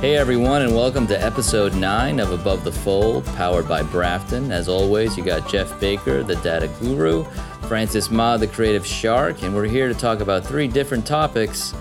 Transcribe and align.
Hey 0.00 0.16
everyone, 0.16 0.62
and 0.62 0.72
welcome 0.76 1.08
to 1.08 1.20
episode 1.24 1.74
9 1.74 2.20
of 2.20 2.30
Above 2.30 2.62
the 2.62 2.70
Fold, 2.70 3.24
powered 3.34 3.66
by 3.68 3.82
Brafton. 3.82 4.52
As 4.52 4.68
always, 4.68 5.16
you 5.16 5.24
got 5.24 5.48
Jeff 5.48 5.78
Baker, 5.80 6.22
the 6.22 6.36
data 6.36 6.68
guru, 6.80 7.24
Francis 7.66 8.08
Ma, 8.08 8.36
the 8.36 8.46
creative 8.46 8.86
shark, 8.86 9.42
and 9.42 9.52
we're 9.52 9.66
here 9.66 9.88
to 9.88 9.94
talk 9.94 10.20
about 10.20 10.46
three 10.46 10.68
different 10.68 11.04
topics, 11.04 11.74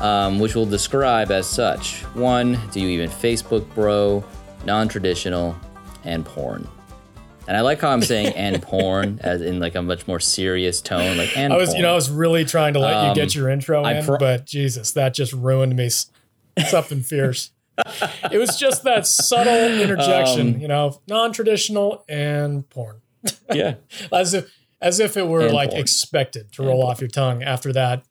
um, 0.00 0.38
which 0.38 0.54
we'll 0.54 0.66
describe 0.66 1.30
as 1.30 1.46
such. 1.46 2.02
One, 2.14 2.58
do 2.72 2.80
you 2.80 2.88
even 2.88 3.08
Facebook 3.08 3.66
bro, 3.74 4.22
non 4.66 4.86
traditional, 4.88 5.56
and 6.04 6.26
porn. 6.26 6.68
And 7.48 7.56
I 7.56 7.62
like 7.62 7.80
how 7.80 7.88
I'm 7.88 8.02
saying 8.02 8.34
and 8.34 8.60
porn 8.62 9.18
as 9.22 9.40
in 9.40 9.60
like 9.60 9.76
a 9.76 9.82
much 9.82 10.06
more 10.06 10.20
serious 10.20 10.82
tone, 10.82 11.16
like 11.16 11.36
and 11.38 11.54
I 11.54 11.56
was, 11.56 11.70
porn. 11.70 11.76
you 11.78 11.82
know, 11.84 11.92
I 11.92 11.94
was 11.94 12.10
really 12.10 12.44
trying 12.44 12.74
to 12.74 12.80
let 12.80 12.92
Um, 12.94 13.08
you 13.08 13.14
get 13.14 13.34
your 13.34 13.48
intro 13.48 13.82
in, 13.86 14.04
pro- 14.04 14.18
but 14.18 14.44
Jesus, 14.44 14.92
that 14.92 15.14
just 15.14 15.32
ruined 15.32 15.74
me. 15.74 15.88
Something 16.68 17.00
fierce. 17.00 17.50
It 18.30 18.38
was 18.38 18.56
just 18.58 18.84
that 18.84 19.06
subtle 19.06 19.52
interjection, 19.80 20.54
Um, 20.56 20.60
you 20.60 20.68
know, 20.68 21.00
non-traditional 21.08 22.04
and 22.08 22.68
porn, 22.70 23.00
yeah. 23.52 23.74
as 24.12 24.34
if 24.34 24.52
as 24.80 24.98
if 25.00 25.16
it 25.16 25.28
were 25.28 25.42
And 25.46 25.52
like 25.54 25.70
porn. 25.70 25.80
expected 25.80 26.52
to 26.52 26.62
roll 26.62 26.82
off 26.84 27.00
your 27.00 27.08
tongue 27.08 27.42
after 27.42 27.72
that 27.72 28.02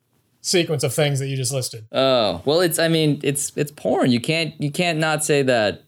sequence 0.41 0.83
of 0.83 0.93
things 0.93 1.19
that 1.19 1.27
you 1.27 1.35
just 1.35 1.53
listed. 1.53 1.85
Oh 1.91 2.41
well, 2.45 2.61
it's 2.61 2.79
I 2.79 2.87
mean 2.87 3.19
it's 3.23 3.51
it's 3.55 3.71
porn. 3.71 4.11
You 4.11 4.19
can't 4.21 4.59
you 4.59 4.71
can't 4.71 4.97
not 4.99 5.23
say 5.23 5.41
that 5.43 5.83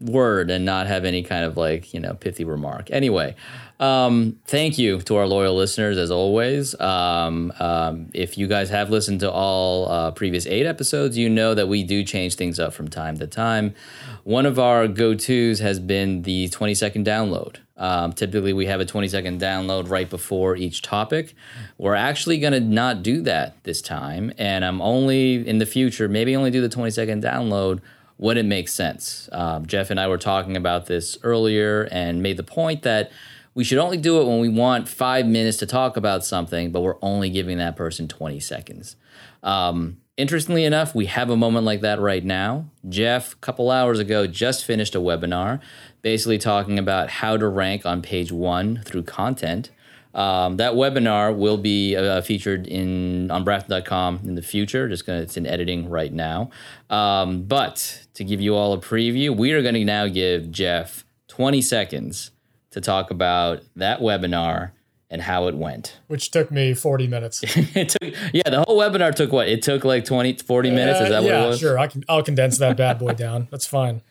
word 0.00 0.50
and 0.50 0.64
not 0.66 0.86
have 0.86 1.04
any 1.06 1.22
kind 1.22 1.44
of 1.44 1.56
like 1.56 1.92
you 1.94 2.00
know 2.00 2.14
pithy 2.14 2.44
remark. 2.44 2.88
Anyway, 2.90 3.34
um, 3.78 4.38
thank 4.46 4.78
you 4.78 5.00
to 5.02 5.16
our 5.16 5.26
loyal 5.26 5.54
listeners 5.54 5.98
as 5.98 6.10
always. 6.10 6.78
Um, 6.80 7.52
um, 7.58 8.10
if 8.14 8.38
you 8.38 8.46
guys 8.46 8.70
have 8.70 8.90
listened 8.90 9.20
to 9.20 9.30
all 9.30 9.90
uh, 9.90 10.10
previous 10.12 10.46
eight 10.46 10.66
episodes, 10.66 11.18
you 11.18 11.28
know 11.28 11.54
that 11.54 11.68
we 11.68 11.82
do 11.82 12.04
change 12.04 12.36
things 12.36 12.58
up 12.58 12.72
from 12.72 12.88
time 12.88 13.18
to 13.18 13.26
time. 13.26 13.74
One 14.24 14.46
of 14.46 14.58
our 14.58 14.88
go 14.88 15.14
tos 15.14 15.58
has 15.60 15.78
been 15.78 16.22
the 16.22 16.48
twenty 16.48 16.74
second 16.74 17.06
download. 17.06 17.56
Um, 17.78 18.12
typically, 18.12 18.52
we 18.52 18.66
have 18.66 18.80
a 18.80 18.86
20 18.86 19.08
second 19.08 19.40
download 19.40 19.90
right 19.90 20.08
before 20.08 20.56
each 20.56 20.82
topic. 20.82 21.34
We're 21.76 21.94
actually 21.94 22.38
going 22.38 22.54
to 22.54 22.60
not 22.60 23.02
do 23.02 23.20
that 23.22 23.62
this 23.64 23.82
time. 23.82 24.32
And 24.38 24.64
I'm 24.64 24.80
only 24.80 25.46
in 25.46 25.58
the 25.58 25.66
future, 25.66 26.08
maybe 26.08 26.34
only 26.34 26.50
do 26.50 26.62
the 26.62 26.68
20 26.68 26.90
second 26.90 27.22
download 27.22 27.80
when 28.16 28.38
it 28.38 28.44
makes 28.44 28.72
sense. 28.72 29.28
Um, 29.30 29.66
Jeff 29.66 29.90
and 29.90 30.00
I 30.00 30.08
were 30.08 30.18
talking 30.18 30.56
about 30.56 30.86
this 30.86 31.18
earlier 31.22 31.86
and 31.92 32.22
made 32.22 32.38
the 32.38 32.42
point 32.42 32.82
that 32.82 33.10
we 33.56 33.64
should 33.64 33.78
only 33.78 33.96
do 33.96 34.20
it 34.20 34.26
when 34.26 34.38
we 34.38 34.50
want 34.50 34.86
five 34.86 35.26
minutes 35.26 35.56
to 35.56 35.66
talk 35.66 35.96
about 35.96 36.24
something, 36.26 36.70
but 36.70 36.82
we're 36.82 36.98
only 37.00 37.30
giving 37.30 37.56
that 37.56 37.74
person 37.74 38.06
20 38.06 38.38
seconds. 38.38 38.96
Um, 39.42 39.96
interestingly 40.18 40.64
enough, 40.64 40.94
we 40.94 41.06
have 41.06 41.30
a 41.30 41.38
moment 41.38 41.64
like 41.64 41.80
that 41.80 41.98
right 41.98 42.22
now. 42.22 42.66
Jeff, 42.86 43.32
a 43.32 43.36
couple 43.36 43.70
hours 43.70 43.98
ago, 43.98 44.26
just 44.26 44.66
finished 44.66 44.94
a 44.94 45.00
webinar 45.00 45.60
basically 46.02 46.36
talking 46.36 46.78
about 46.78 47.08
how 47.08 47.38
to 47.38 47.48
rank 47.48 47.86
on 47.86 48.02
page 48.02 48.30
one 48.30 48.82
through 48.84 49.04
content. 49.04 49.70
Um, 50.14 50.58
that 50.58 50.74
webinar 50.74 51.34
will 51.34 51.58
be 51.58 51.96
uh, 51.96 52.20
featured 52.20 52.66
in 52.66 53.30
on 53.30 53.42
Brafton.com 53.42 54.20
in 54.24 54.34
the 54.34 54.42
future. 54.42 54.86
Just 54.86 55.06
gonna, 55.06 55.20
it's 55.20 55.38
in 55.38 55.46
editing 55.46 55.88
right 55.88 56.12
now. 56.12 56.50
Um, 56.90 57.44
but 57.44 58.06
to 58.14 58.22
give 58.22 58.40
you 58.42 58.54
all 58.54 58.74
a 58.74 58.78
preview, 58.78 59.34
we 59.34 59.52
are 59.52 59.62
going 59.62 59.74
to 59.74 59.84
now 59.84 60.08
give 60.08 60.50
Jeff 60.50 61.06
20 61.28 61.62
seconds 61.62 62.32
to 62.76 62.82
talk 62.82 63.10
about 63.10 63.62
that 63.74 64.00
webinar 64.00 64.72
and 65.08 65.22
how 65.22 65.46
it 65.48 65.56
went. 65.56 65.96
Which 66.08 66.30
took 66.30 66.50
me 66.50 66.74
40 66.74 67.06
minutes. 67.06 67.42
it 67.74 67.88
took, 67.88 68.14
yeah, 68.34 68.50
the 68.50 68.64
whole 68.64 68.78
webinar 68.78 69.14
took 69.14 69.32
what? 69.32 69.48
It 69.48 69.62
took 69.62 69.82
like 69.82 70.04
20, 70.04 70.34
40 70.34 70.70
minutes. 70.70 71.00
Is 71.00 71.08
that 71.08 71.22
what 71.22 71.32
it 71.32 71.46
was? 71.46 71.58
sure. 71.58 71.78
I 71.78 71.86
can. 71.86 72.04
I'll 72.06 72.22
condense 72.22 72.58
that 72.58 72.76
bad 72.76 72.98
boy 72.98 73.14
down. 73.14 73.48
That's 73.50 73.64
fine. 73.64 74.02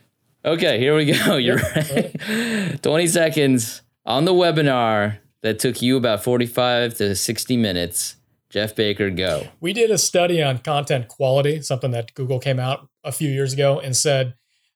Okay, 0.44 0.80
here 0.80 0.96
we 0.96 1.14
go. 1.14 1.36
You're 1.38 1.58
right. 1.58 2.82
20 2.82 3.08
seconds 3.08 3.84
on 4.04 4.26
the 4.26 4.34
webinar 4.34 5.20
that 5.44 5.60
took 5.60 5.84
you 5.84 5.96
about 5.96 6.24
45 6.24 6.96
to 6.96 7.16
60 7.16 7.58
minutes. 7.58 8.16
Jeff 8.50 8.76
Baker, 8.76 9.12
go. 9.12 9.48
We 9.60 9.74
did 9.74 9.92
a 9.92 10.00
study 10.00 10.42
on 10.42 10.58
content 10.58 11.08
quality, 11.08 11.62
something 11.62 11.92
that 11.92 12.16
Google 12.16 12.40
came 12.40 12.60
out 12.60 12.90
a 13.04 13.12
few 13.12 13.30
years 13.30 13.54
ago 13.54 13.80
and 13.80 13.96
said, 13.96 14.34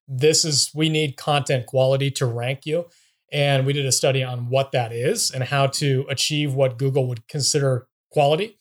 this 0.07 0.45
is, 0.45 0.69
we 0.75 0.89
need 0.89 1.17
content 1.17 1.65
quality 1.65 2.11
to 2.11 2.27
rank 2.27 2.67
you. 2.67 2.85
And 3.31 3.65
we 3.65 3.73
did 3.73 3.85
a 3.85 3.91
study 3.91 4.23
on 4.23 4.49
what 4.49 4.71
that 4.71 4.91
is 4.91 5.29
and 5.31 5.43
how 5.43 5.67
to 5.67 6.05
achieve 6.09 6.53
what 6.53 6.77
Google 6.77 7.07
would 7.07 7.27
consider 7.27 7.87
quality. 8.11 8.57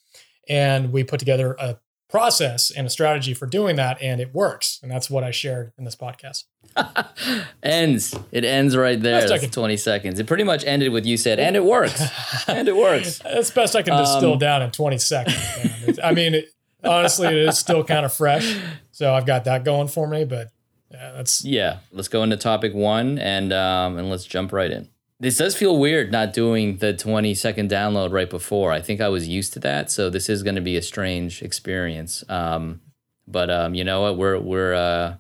And 0.49 0.93
we 0.93 1.05
put 1.05 1.19
together 1.21 1.55
a 1.59 1.79
process 2.11 2.71
and 2.71 2.87
a 2.87 2.91
strategy 2.91 3.35
for 3.35 3.45
doing 3.47 3.77
that, 3.77 4.01
and 4.01 4.19
it 4.21 4.35
works. 4.35 4.79
And 4.83 4.91
that's 4.91 5.11
what 5.11 5.25
I 5.25 5.31
shared 5.31 5.73
in 5.79 5.85
this 5.85 5.95
podcast. 5.97 6.45
Ends. 7.63 8.15
It 8.33 8.45
ends 8.45 8.77
right 8.77 9.01
there. 9.01 9.21
Best 9.21 9.27
I 9.33 9.37
That's 9.37 9.45
can- 9.45 9.51
20 9.53 9.77
seconds. 9.77 10.19
It 10.21 10.27
pretty 10.27 10.45
much 10.45 10.65
ended 10.65 10.93
with 10.93 11.05
you 11.07 11.17
said, 11.17 11.39
and 11.39 11.57
it 11.57 11.65
works. 11.65 12.03
and 12.49 12.69
it 12.69 12.77
works. 12.77 13.19
That's 13.19 13.51
best 13.51 13.77
I 13.77 13.83
can 13.83 13.97
distill 13.99 14.35
Um, 14.35 14.39
down 14.39 14.63
in 14.63 14.71
20 14.71 14.99
seconds. 14.99 15.99
I 16.03 16.13
mean, 16.13 16.35
it, 16.35 16.47
honestly, 16.85 17.27
it 17.29 17.49
is 17.49 17.59
still 17.59 17.85
kind 17.85 18.05
of 18.07 18.13
fresh. 18.13 18.59
So 18.91 19.13
I've 19.13 19.27
got 19.27 19.45
that 19.45 19.65
going 19.65 19.89
for 19.89 20.07
me, 20.09 20.25
but 20.25 20.51
yeah, 20.91 21.13
that's 21.13 21.45
Yeah. 21.45 21.79
Let's 21.93 22.09
go 22.09 22.23
into 22.23 22.37
topic 22.37 22.75
one 22.75 23.19
and 23.19 23.53
um, 23.53 23.99
and 23.99 24.11
let's 24.11 24.25
jump 24.25 24.53
right 24.53 24.71
in. 24.71 24.89
This 25.21 25.37
does 25.37 25.57
feel 25.57 25.79
weird 25.79 26.13
not 26.13 26.33
doing 26.33 26.77
the 26.77 26.93
20 26.93 27.35
second 27.35 27.69
download 27.69 28.13
right 28.13 28.31
before. 28.31 28.71
I 28.71 28.81
think 28.81 29.01
I 29.01 29.09
was 29.09 29.27
used 29.27 29.53
to 29.55 29.59
that, 29.61 29.91
so 29.91 30.11
this 30.11 30.29
is 30.29 30.45
going 30.45 30.55
to 30.55 30.61
be 30.61 30.77
a 30.77 30.83
strange 30.83 31.43
experience. 31.43 32.23
Um, 32.29 32.81
but 33.27 33.51
um, 33.51 33.75
you 33.75 33.83
know 33.83 34.03
what? 34.03 34.17
We're 34.17 34.39
we're 34.39 34.75
uh, 34.75 35.17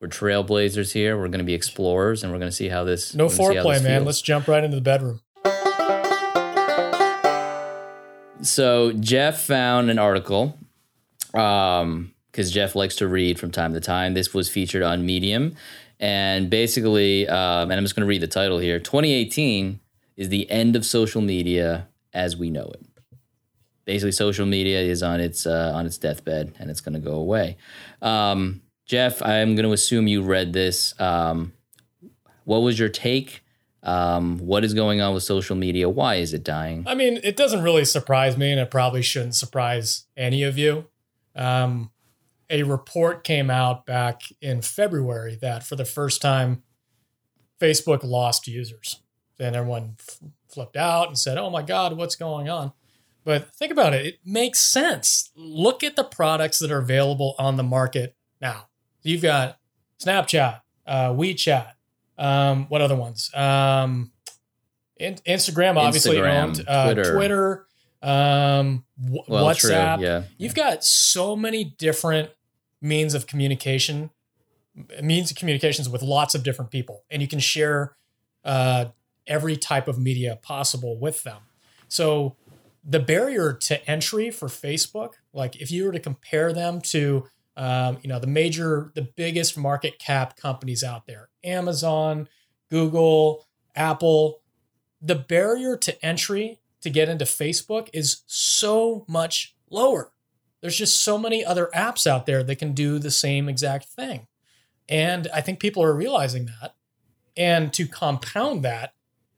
we're 0.00 0.08
trailblazers 0.08 0.92
here. 0.92 1.18
We're 1.18 1.28
going 1.28 1.38
to 1.38 1.44
be 1.44 1.54
explorers, 1.54 2.22
and 2.22 2.32
we're 2.32 2.38
going 2.38 2.50
to 2.50 2.56
see 2.56 2.68
how 2.68 2.84
this. 2.84 3.14
no 3.14 3.26
we're 3.26 3.28
gonna 3.28 3.36
see 3.36 3.42
how 3.56 3.62
foreplay, 3.62 3.74
this 3.74 3.82
man. 3.82 3.98
feels. 4.00 4.06
Let's 4.06 4.22
jump 4.22 4.48
right 4.48 4.64
into 4.64 4.76
the 4.76 4.82
bedroom. 4.82 5.20
So 8.42 8.92
Jeff 8.92 9.42
found 9.42 9.90
an 9.90 9.98
article 9.98 10.58
um 11.34 12.12
because 12.32 12.50
Jeff 12.50 12.74
likes 12.74 12.96
to 12.96 13.06
read 13.06 13.38
from 13.38 13.50
time 13.50 13.74
to 13.74 13.80
time. 13.80 14.14
This 14.14 14.32
was 14.32 14.48
featured 14.48 14.82
on 14.82 15.04
Medium, 15.04 15.54
and 16.00 16.50
basically, 16.50 17.28
um, 17.28 17.70
and 17.70 17.74
I'm 17.74 17.84
just 17.84 17.94
going 17.94 18.06
to 18.06 18.08
read 18.08 18.22
the 18.22 18.26
title 18.26 18.58
here. 18.58 18.80
2018 18.80 19.78
is 20.16 20.30
the 20.30 20.50
end 20.50 20.74
of 20.74 20.84
social 20.84 21.20
media 21.20 21.88
as 22.12 22.36
we 22.36 22.50
know 22.50 22.64
it. 22.74 22.84
Basically, 23.84 24.12
social 24.12 24.46
media 24.46 24.80
is 24.80 25.02
on 25.02 25.20
its 25.20 25.46
uh, 25.46 25.72
on 25.74 25.86
its 25.86 25.98
deathbed, 25.98 26.54
and 26.58 26.70
it's 26.70 26.80
going 26.80 26.94
to 26.94 27.00
go 27.00 27.14
away. 27.14 27.56
Um, 28.00 28.62
Jeff, 28.86 29.22
I'm 29.22 29.54
going 29.54 29.66
to 29.66 29.72
assume 29.72 30.06
you 30.06 30.22
read 30.22 30.52
this. 30.52 30.98
Um, 31.00 31.52
what 32.44 32.58
was 32.58 32.78
your 32.78 32.88
take? 32.88 33.42
Um, 33.82 34.38
what 34.38 34.64
is 34.64 34.74
going 34.74 35.00
on 35.00 35.12
with 35.14 35.24
social 35.24 35.56
media? 35.56 35.88
Why 35.88 36.16
is 36.16 36.32
it 36.32 36.44
dying? 36.44 36.84
I 36.86 36.94
mean, 36.94 37.18
it 37.24 37.36
doesn't 37.36 37.62
really 37.62 37.84
surprise 37.84 38.36
me, 38.36 38.52
and 38.52 38.60
it 38.60 38.70
probably 38.70 39.02
shouldn't 39.02 39.34
surprise 39.34 40.04
any 40.16 40.44
of 40.44 40.56
you. 40.56 40.86
Um, 41.34 41.90
a 42.52 42.62
report 42.62 43.24
came 43.24 43.50
out 43.50 43.86
back 43.86 44.20
in 44.40 44.62
February 44.62 45.36
that 45.40 45.64
for 45.64 45.74
the 45.74 45.84
first 45.84 46.20
time, 46.22 46.62
Facebook 47.60 48.04
lost 48.04 48.46
users. 48.46 49.00
And 49.40 49.56
everyone 49.56 49.96
f- 49.98 50.18
flipped 50.48 50.76
out 50.76 51.08
and 51.08 51.18
said, 51.18 51.36
oh 51.38 51.50
my 51.50 51.62
God, 51.62 51.96
what's 51.96 52.14
going 52.14 52.48
on? 52.48 52.72
But 53.24 53.54
think 53.56 53.72
about 53.72 53.94
it, 53.94 54.04
it 54.06 54.18
makes 54.24 54.60
sense. 54.60 55.30
Look 55.34 55.82
at 55.82 55.96
the 55.96 56.04
products 56.04 56.58
that 56.60 56.70
are 56.70 56.78
available 56.78 57.34
on 57.38 57.56
the 57.56 57.62
market 57.64 58.14
now. 58.40 58.68
You've 59.02 59.22
got 59.22 59.58
Snapchat, 60.04 60.60
uh, 60.86 61.08
WeChat, 61.10 61.72
um, 62.18 62.66
what 62.68 62.82
other 62.82 62.96
ones? 62.96 63.30
Um, 63.34 64.12
in- 64.96 65.16
Instagram, 65.26 65.76
obviously 65.76 66.18
Instagram, 66.18 66.42
owned, 66.44 66.64
uh, 66.68 66.84
Twitter. 66.92 67.14
Twitter, 67.14 67.66
um, 68.02 68.84
w- 69.02 69.22
Well, 69.26 69.54
true, 69.54 69.70
WhatsApp. 69.70 70.00
yeah. 70.02 70.22
You've 70.38 70.54
got 70.54 70.84
so 70.84 71.34
many 71.34 71.64
different 71.64 72.30
means 72.82 73.14
of 73.14 73.26
communication, 73.26 74.10
means 75.02 75.30
of 75.30 75.36
communications 75.36 75.88
with 75.88 76.02
lots 76.02 76.34
of 76.34 76.42
different 76.42 76.70
people, 76.70 77.04
and 77.10 77.22
you 77.22 77.28
can 77.28 77.38
share 77.38 77.96
uh, 78.44 78.86
every 79.26 79.56
type 79.56 79.88
of 79.88 79.98
media 79.98 80.38
possible 80.42 80.98
with 80.98 81.22
them. 81.22 81.42
So 81.88 82.36
the 82.84 82.98
barrier 82.98 83.52
to 83.52 83.90
entry 83.90 84.30
for 84.30 84.48
Facebook, 84.48 85.12
like 85.32 85.56
if 85.56 85.70
you 85.70 85.84
were 85.84 85.92
to 85.92 86.00
compare 86.00 86.52
them 86.52 86.80
to, 86.80 87.26
um, 87.56 87.98
you 88.02 88.08
know, 88.08 88.18
the 88.18 88.26
major, 88.26 88.90
the 88.94 89.02
biggest 89.02 89.56
market 89.56 89.98
cap 89.98 90.36
companies 90.36 90.82
out 90.82 91.06
there, 91.06 91.28
Amazon, 91.44 92.28
Google, 92.70 93.46
Apple, 93.76 94.40
the 95.00 95.14
barrier 95.14 95.76
to 95.76 96.04
entry 96.04 96.58
to 96.80 96.90
get 96.90 97.08
into 97.08 97.24
Facebook 97.24 97.88
is 97.92 98.22
so 98.26 99.04
much 99.08 99.54
lower. 99.70 100.12
There's 100.62 100.78
just 100.78 101.02
so 101.02 101.18
many 101.18 101.44
other 101.44 101.68
apps 101.74 102.06
out 102.06 102.24
there 102.24 102.42
that 102.42 102.56
can 102.56 102.72
do 102.72 102.98
the 102.98 103.10
same 103.10 103.48
exact 103.48 103.86
thing. 103.86 104.28
And 104.88 105.28
I 105.34 105.42
think 105.42 105.60
people 105.60 105.82
are 105.82 105.94
realizing 105.94 106.46
that. 106.46 106.74
And 107.36 107.72
to 107.74 107.86
compound 107.86 108.64
that, 108.64 108.94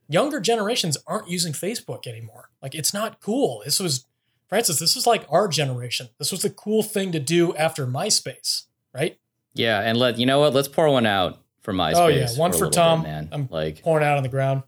younger 0.07 0.39
generations 0.39 0.97
aren't 1.07 1.29
using 1.29 1.51
Facebook 1.51 2.07
anymore. 2.07 2.49
Like 2.61 2.75
it's 2.75 2.93
not 2.93 3.19
cool. 3.19 3.63
This 3.65 3.79
was, 3.79 4.05
Francis, 4.47 4.79
this 4.79 4.95
was 4.95 5.07
like 5.07 5.25
our 5.29 5.47
generation. 5.47 6.09
This 6.19 6.31
was 6.31 6.43
the 6.43 6.49
cool 6.49 6.83
thing 6.83 7.11
to 7.11 7.19
do 7.19 7.55
after 7.55 7.87
MySpace, 7.87 8.63
right? 8.93 9.17
Yeah, 9.53 9.79
and 9.79 9.97
let 9.97 10.19
you 10.19 10.25
know 10.25 10.39
what? 10.39 10.53
Let's 10.53 10.67
pour 10.67 10.89
one 10.89 11.05
out 11.05 11.39
for 11.61 11.71
oh, 11.71 11.77
MySpace. 11.77 11.95
Oh 11.95 12.07
yeah, 12.07 12.27
one 12.37 12.53
a 12.53 12.57
for 12.57 12.69
Tom. 12.69 13.01
bit, 13.01 13.07
man. 13.07 13.29
I'm 13.31 13.47
like 13.49 13.81
pouring 13.81 14.05
out 14.05 14.17
on 14.17 14.23
the 14.23 14.29
ground. 14.29 14.63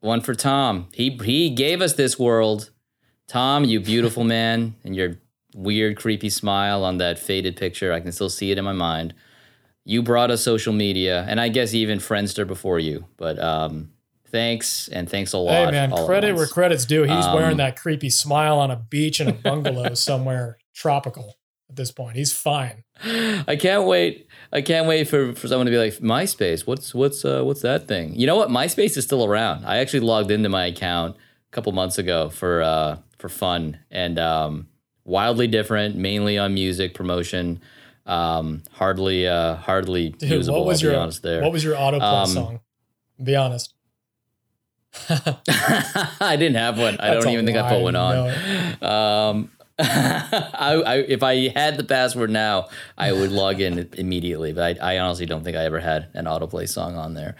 one 0.00 0.20
for 0.20 0.34
Tom. 0.34 0.88
He 0.92 1.10
he 1.24 1.50
gave 1.50 1.82
us 1.82 1.94
this 1.94 2.18
world. 2.18 2.70
Tom, 3.26 3.64
you 3.64 3.80
beautiful 3.80 4.24
man, 4.24 4.74
and 4.84 4.94
your 4.94 5.16
weird, 5.54 5.96
creepy 5.96 6.30
smile 6.30 6.84
on 6.84 6.98
that 6.98 7.18
faded 7.18 7.56
picture. 7.56 7.92
I 7.92 8.00
can 8.00 8.12
still 8.12 8.30
see 8.30 8.50
it 8.50 8.58
in 8.58 8.64
my 8.64 8.72
mind. 8.72 9.14
You 9.84 10.02
brought 10.02 10.30
us 10.30 10.42
social 10.42 10.72
media, 10.72 11.24
and 11.28 11.40
I 11.40 11.48
guess 11.48 11.74
even 11.74 11.98
Friendster 11.98 12.46
before 12.46 12.78
you. 12.78 13.06
But 13.16 13.38
um, 13.38 13.90
thanks, 14.30 14.88
and 14.88 15.08
thanks 15.08 15.32
a 15.32 15.38
lot. 15.38 15.66
Hey 15.66 15.70
man, 15.72 15.90
credit 16.06 16.34
where 16.34 16.46
credit's 16.46 16.84
due. 16.84 17.02
He's 17.02 17.26
Um, 17.26 17.34
wearing 17.34 17.56
that 17.56 17.76
creepy 17.76 18.10
smile 18.10 18.58
on 18.58 18.70
a 18.70 18.76
beach 18.76 19.20
in 19.20 19.28
a 19.28 19.32
bungalow 19.32 19.94
somewhere 20.08 20.58
tropical 20.74 21.36
at 21.68 21.76
this 21.76 21.90
point. 21.90 22.16
He's 22.16 22.32
fine. 22.32 22.84
I 23.04 23.56
can't 23.58 23.84
wait. 23.84 24.28
I 24.52 24.62
can't 24.62 24.86
wait 24.86 25.08
for, 25.08 25.34
for 25.34 25.48
someone 25.48 25.66
to 25.66 25.72
be 25.72 25.78
like 25.78 25.94
MySpace. 25.94 26.66
What's 26.66 26.94
what's 26.94 27.24
uh, 27.24 27.42
what's 27.42 27.62
that 27.62 27.88
thing? 27.88 28.14
You 28.14 28.26
know 28.26 28.36
what? 28.36 28.48
MySpace 28.50 28.96
is 28.96 29.04
still 29.04 29.24
around. 29.24 29.64
I 29.64 29.78
actually 29.78 30.00
logged 30.00 30.30
into 30.30 30.48
my 30.48 30.66
account 30.66 31.16
a 31.16 31.50
couple 31.50 31.72
months 31.72 31.98
ago 31.98 32.28
for 32.28 32.62
uh, 32.62 32.98
for 33.18 33.28
fun 33.28 33.78
and 33.90 34.18
um, 34.20 34.68
wildly 35.04 35.46
different, 35.46 35.96
mainly 35.96 36.38
on 36.38 36.54
music 36.54 36.94
promotion. 36.94 37.60
Um, 38.04 38.62
hardly 38.72 39.28
uh, 39.28 39.54
hardly 39.56 40.10
Dude, 40.10 40.30
usable. 40.30 40.58
what 40.58 40.66
was 40.66 40.82
I'll 40.82 40.88
be 40.88 40.92
your 40.92 41.00
honest 41.02 41.22
there. 41.22 41.42
what 41.42 41.52
was 41.52 41.62
your 41.64 41.74
autoplay 41.76 42.02
Um, 42.02 42.26
song? 42.26 42.60
Be 43.22 43.36
honest. 43.36 43.74
I 45.08 46.36
didn't 46.38 46.56
have 46.56 46.78
one. 46.78 46.96
I 47.00 47.10
That's 47.14 47.24
don't 47.24 47.32
even 47.32 47.46
think 47.46 47.56
I 47.58 47.68
put 47.68 47.80
one 47.82 47.96
on. 47.96 48.28
Um, 48.82 49.50
I, 49.78 50.82
I, 50.86 50.96
if 50.98 51.22
I 51.22 51.48
had 51.48 51.76
the 51.76 51.84
password 51.84 52.30
now, 52.30 52.68
I 52.98 53.12
would 53.12 53.32
log 53.32 53.60
in 53.60 53.88
immediately. 53.94 54.52
But 54.52 54.82
I, 54.82 54.94
I 54.94 54.98
honestly 54.98 55.26
don't 55.26 55.44
think 55.44 55.56
I 55.56 55.64
ever 55.64 55.80
had 55.80 56.08
an 56.14 56.26
autoplay 56.26 56.68
song 56.68 56.96
on 56.96 57.14
there. 57.14 57.36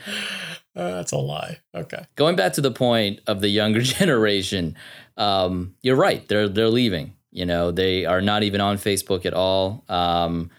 Uh, 0.75 0.93
that's 0.93 1.13
a 1.13 1.19
lie. 1.19 1.59
Okay. 1.75 2.05
Going 2.17 2.37
back 2.37 2.55
to 2.55 2.61
the 2.63 2.71
point 2.71 3.21
of 3.27 3.41
the 3.41 3.49
younger 3.49 3.81
generation, 3.83 4.77
um, 5.17 5.75
you're 5.83 5.97
right. 5.97 6.27
They're 6.29 6.49
they're 6.49 6.69
leaving. 6.71 7.15
You 7.33 7.47
know, 7.47 7.71
they 7.71 8.05
are 8.05 8.21
not 8.21 8.43
even 8.43 8.61
on 8.61 8.77
Facebook 8.77 9.27
at 9.27 9.35
all. 9.35 9.85
Um, 9.89 10.51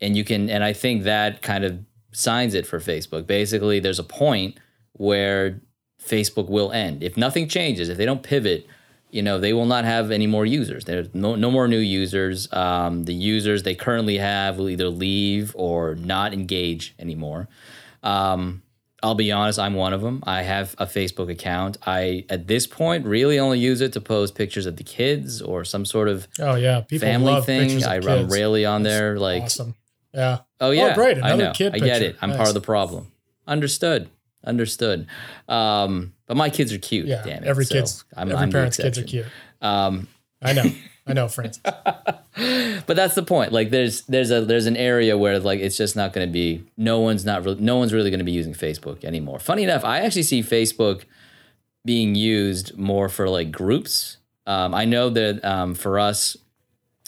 and 0.00 0.16
you 0.16 0.24
can, 0.24 0.48
and 0.48 0.64
I 0.64 0.72
think 0.72 1.02
that 1.02 1.42
kind 1.42 1.64
of 1.64 1.80
signs 2.12 2.54
it 2.54 2.66
for 2.66 2.78
Facebook. 2.78 3.26
Basically, 3.26 3.80
there's 3.80 3.98
a 3.98 4.04
point 4.04 4.58
where 4.92 5.60
Facebook 6.02 6.48
will 6.48 6.72
end 6.72 7.02
if 7.02 7.16
nothing 7.16 7.48
changes. 7.48 7.88
If 7.88 7.98
they 7.98 8.06
don't 8.06 8.22
pivot, 8.22 8.66
you 9.10 9.22
know, 9.22 9.38
they 9.38 9.52
will 9.52 9.66
not 9.66 9.84
have 9.84 10.10
any 10.10 10.26
more 10.26 10.46
users. 10.46 10.84
There's 10.84 11.12
no 11.14 11.34
no 11.34 11.50
more 11.50 11.68
new 11.68 11.78
users. 11.78 12.50
Um, 12.52 13.04
the 13.04 13.14
users 13.14 13.62
they 13.62 13.74
currently 13.74 14.18
have 14.18 14.58
will 14.58 14.70
either 14.70 14.88
leave 14.88 15.52
or 15.56 15.96
not 15.96 16.32
engage 16.32 16.94
anymore. 16.98 17.48
Um, 18.02 18.62
I'll 19.02 19.14
be 19.14 19.32
honest, 19.32 19.58
I'm 19.58 19.74
one 19.74 19.92
of 19.92 20.02
them. 20.02 20.22
I 20.26 20.42
have 20.42 20.74
a 20.78 20.86
Facebook 20.86 21.30
account. 21.30 21.78
I, 21.86 22.24
at 22.28 22.46
this 22.46 22.66
point, 22.66 23.06
really 23.06 23.38
only 23.38 23.58
use 23.58 23.80
it 23.80 23.92
to 23.94 24.00
post 24.00 24.34
pictures 24.34 24.66
of 24.66 24.76
the 24.76 24.84
kids 24.84 25.40
or 25.40 25.64
some 25.64 25.84
sort 25.86 26.08
of 26.08 26.28
Oh 26.38 26.54
yeah, 26.56 26.80
people 26.82 27.08
family 27.08 27.32
love 27.32 27.46
thing. 27.46 27.82
I, 27.84 28.00
kids. 28.00 28.32
rally 28.32 28.66
on 28.66 28.82
That's 28.82 28.94
there. 28.94 29.18
Like, 29.18 29.44
awesome. 29.44 29.74
Yeah. 30.12 30.38
oh 30.60 30.70
yeah, 30.72 30.94
great, 30.94 31.22
I 31.22 31.36
know. 31.36 31.52
kid 31.52 31.74
I 31.74 31.78
get 31.78 32.02
it. 32.02 32.16
I'm 32.20 32.30
Nice. 32.30 32.36
part 32.36 32.48
of 32.48 32.54
the 32.54 32.60
problem. 32.60 33.10
Understood. 33.46 34.10
Understood. 34.44 35.06
Um, 35.48 36.14
but 36.26 36.36
my 36.36 36.50
kids 36.50 36.72
are 36.72 36.78
cute. 36.78 37.06
Yeah. 37.06 37.22
damn 37.24 37.42
it. 37.42 37.46
Every 37.46 37.64
So 37.64 37.74
kid's 37.74 38.04
I'm, 38.16 38.30
every 38.30 38.42
I'm 38.42 38.50
parent's 38.50 38.76
kids 38.76 38.98
are 38.98 39.04
cute. 39.04 39.26
Um, 39.62 40.08
I 40.42 40.52
know. 40.52 40.64
I 41.06 41.12
know, 41.12 41.28
Francis. 41.28 41.62
but 41.64 42.94
that's 42.94 43.14
the 43.14 43.22
point. 43.22 43.52
Like, 43.52 43.70
there's 43.70 44.02
there's 44.02 44.30
a 44.30 44.44
there's 44.44 44.66
an 44.66 44.76
area 44.76 45.16
where 45.16 45.38
like 45.38 45.60
it's 45.60 45.76
just 45.76 45.96
not 45.96 46.12
going 46.12 46.26
to 46.26 46.32
be. 46.32 46.64
No 46.76 47.00
one's 47.00 47.24
not 47.24 47.44
really. 47.44 47.60
No 47.60 47.76
one's 47.76 47.92
really 47.92 48.10
going 48.10 48.18
to 48.18 48.24
be 48.24 48.32
using 48.32 48.54
Facebook 48.54 49.04
anymore. 49.04 49.38
Funny 49.38 49.64
enough, 49.64 49.84
I 49.84 50.00
actually 50.00 50.22
see 50.22 50.42
Facebook 50.42 51.04
being 51.84 52.14
used 52.14 52.76
more 52.76 53.08
for 53.08 53.28
like 53.28 53.50
groups. 53.50 54.18
Um, 54.46 54.74
I 54.74 54.84
know 54.84 55.10
that 55.10 55.44
um, 55.44 55.74
for 55.74 55.98
us, 55.98 56.36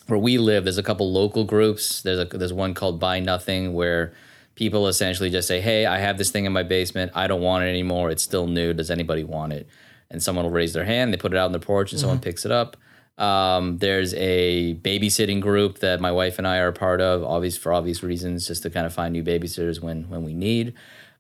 where 0.07 0.19
we 0.19 0.39
live, 0.39 0.65
there's 0.65 0.79
a 0.79 0.83
couple 0.83 1.13
local 1.13 1.45
groups. 1.45 2.03
There's 2.03 2.19
a 2.19 2.37
there's 2.37 2.53
one 2.53 2.75
called 2.75 2.99
Buy 2.99 3.21
Nothing 3.21 3.73
where 3.73 4.13
people 4.55 4.89
essentially 4.89 5.31
just 5.31 5.49
say, 5.49 5.61
"Hey, 5.61 5.87
I 5.87 5.99
have 5.99 6.19
this 6.19 6.31
thing 6.31 6.45
in 6.45 6.53
my 6.53 6.63
basement. 6.63 7.13
I 7.15 7.27
don't 7.27 7.41
want 7.41 7.65
it 7.65 7.69
anymore. 7.69 8.11
It's 8.11 8.23
still 8.23 8.47
new. 8.47 8.73
Does 8.73 8.91
anybody 8.91 9.25
want 9.25 9.53
it?" 9.53 9.69
And 10.11 10.23
someone 10.23 10.45
will 10.45 10.53
raise 10.53 10.73
their 10.73 10.85
hand. 10.85 11.13
They 11.13 11.17
put 11.17 11.33
it 11.33 11.39
out 11.39 11.47
on 11.47 11.53
the 11.53 11.59
porch, 11.59 11.93
and 11.93 12.01
someone 12.01 12.21
picks 12.21 12.45
it 12.45 12.53
up. 12.53 12.77
Um, 13.19 13.79
there's 13.79 14.15
a 14.15 14.75
babysitting 14.77 15.41
group 15.41 15.79
that 15.81 16.01
my 16.01 16.11
wife 16.11 16.39
and 16.39 16.47
I 16.47 16.59
are 16.59 16.69
a 16.69 16.73
part 16.73 17.01
of, 17.01 17.23
obvious 17.23 17.57
for 17.57 17.73
obvious 17.73 18.03
reasons, 18.03 18.47
just 18.47 18.63
to 18.63 18.71
kind 18.71 18.87
of 18.87 18.93
find 18.93 19.13
new 19.13 19.23
babysitters 19.23 19.81
when 19.81 20.09
when 20.09 20.25
we 20.25 20.35
need. 20.35 20.75